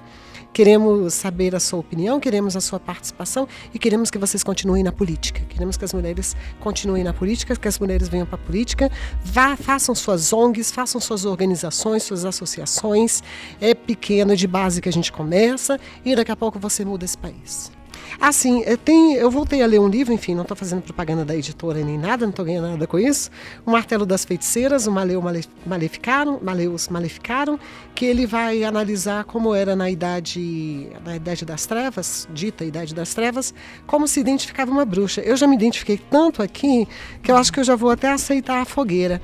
[0.52, 4.90] Queremos saber a sua opinião, queremos a sua participação e queremos que vocês continuem na
[4.90, 5.40] política.
[5.48, 8.90] Queremos que as mulheres continuem na política, que as mulheres venham para a política,
[9.22, 13.22] vá, façam suas ONGs, façam suas organizações, suas associações.
[13.60, 17.16] É pequeno, de base que a gente começa e daqui a pouco você muda esse
[17.16, 17.77] país.
[18.20, 21.82] Assim, tem, eu voltei a ler um livro, enfim, não estou fazendo propaganda da editora
[21.84, 23.30] nem nada, não estou ganhando nada com isso.
[23.64, 25.22] O Martelo das Feiticeiras, o Maleu
[25.64, 27.58] Maleficaram, Maleus Maleficaram,
[27.94, 33.14] que ele vai analisar como era na idade, na idade das trevas, dita Idade das
[33.14, 33.54] Trevas,
[33.86, 35.20] como se identificava uma bruxa.
[35.20, 36.88] Eu já me identifiquei tanto aqui
[37.22, 39.22] que eu acho que eu já vou até aceitar a fogueira,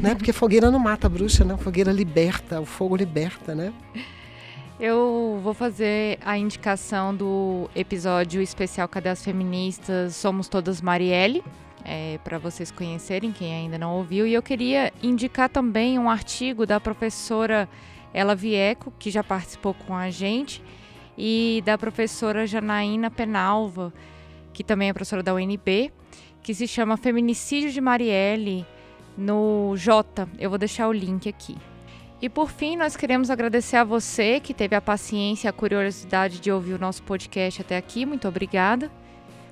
[0.00, 0.14] né?
[0.14, 1.56] Porque fogueira não mata a bruxa, né?
[1.58, 3.72] Fogueira liberta, o fogo liberta, né?
[4.80, 10.16] Eu vou fazer a indicação do episódio especial Cadê as Feministas?
[10.16, 11.44] Somos Todas Marielle,
[11.84, 14.26] é, para vocês conhecerem, quem ainda não ouviu.
[14.26, 17.68] E eu queria indicar também um artigo da professora
[18.14, 20.62] Ela Vieco, que já participou com a gente,
[21.16, 23.92] e da professora Janaína Penalva,
[24.50, 25.92] que também é professora da UNB,
[26.42, 28.64] que se chama Feminicídio de Marielle
[29.14, 30.26] no J.
[30.38, 31.54] Eu vou deixar o link aqui.
[32.22, 36.38] E por fim, nós queremos agradecer a você que teve a paciência e a curiosidade
[36.38, 38.04] de ouvir o nosso podcast até aqui.
[38.04, 38.90] Muito obrigada.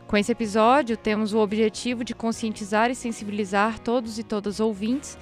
[0.06, 5.16] Com esse episódio, temos o objetivo de conscientizar e sensibilizar todos e todas ouvintes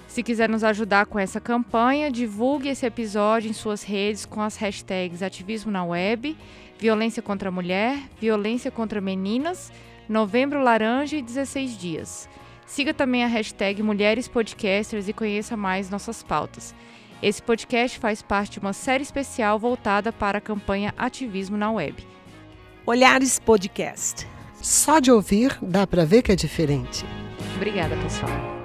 [0.10, 4.58] Se quiser nos ajudar com essa campanha, divulgue esse episódio em suas redes com as
[4.58, 6.36] hashtags Ativismo na Web,
[6.80, 9.72] Violência contra a Mulher, Violência contra Meninas,
[10.10, 12.28] Novembro Laranja e 16 Dias.
[12.66, 16.74] Siga também a hashtag Mulheres Podcasters e conheça mais nossas pautas.
[17.22, 22.04] Esse podcast faz parte de uma série especial voltada para a campanha Ativismo na Web.
[22.84, 24.26] Olhares Podcast.
[24.60, 27.06] Só de ouvir dá para ver que é diferente.
[27.56, 28.59] Obrigada, pessoal.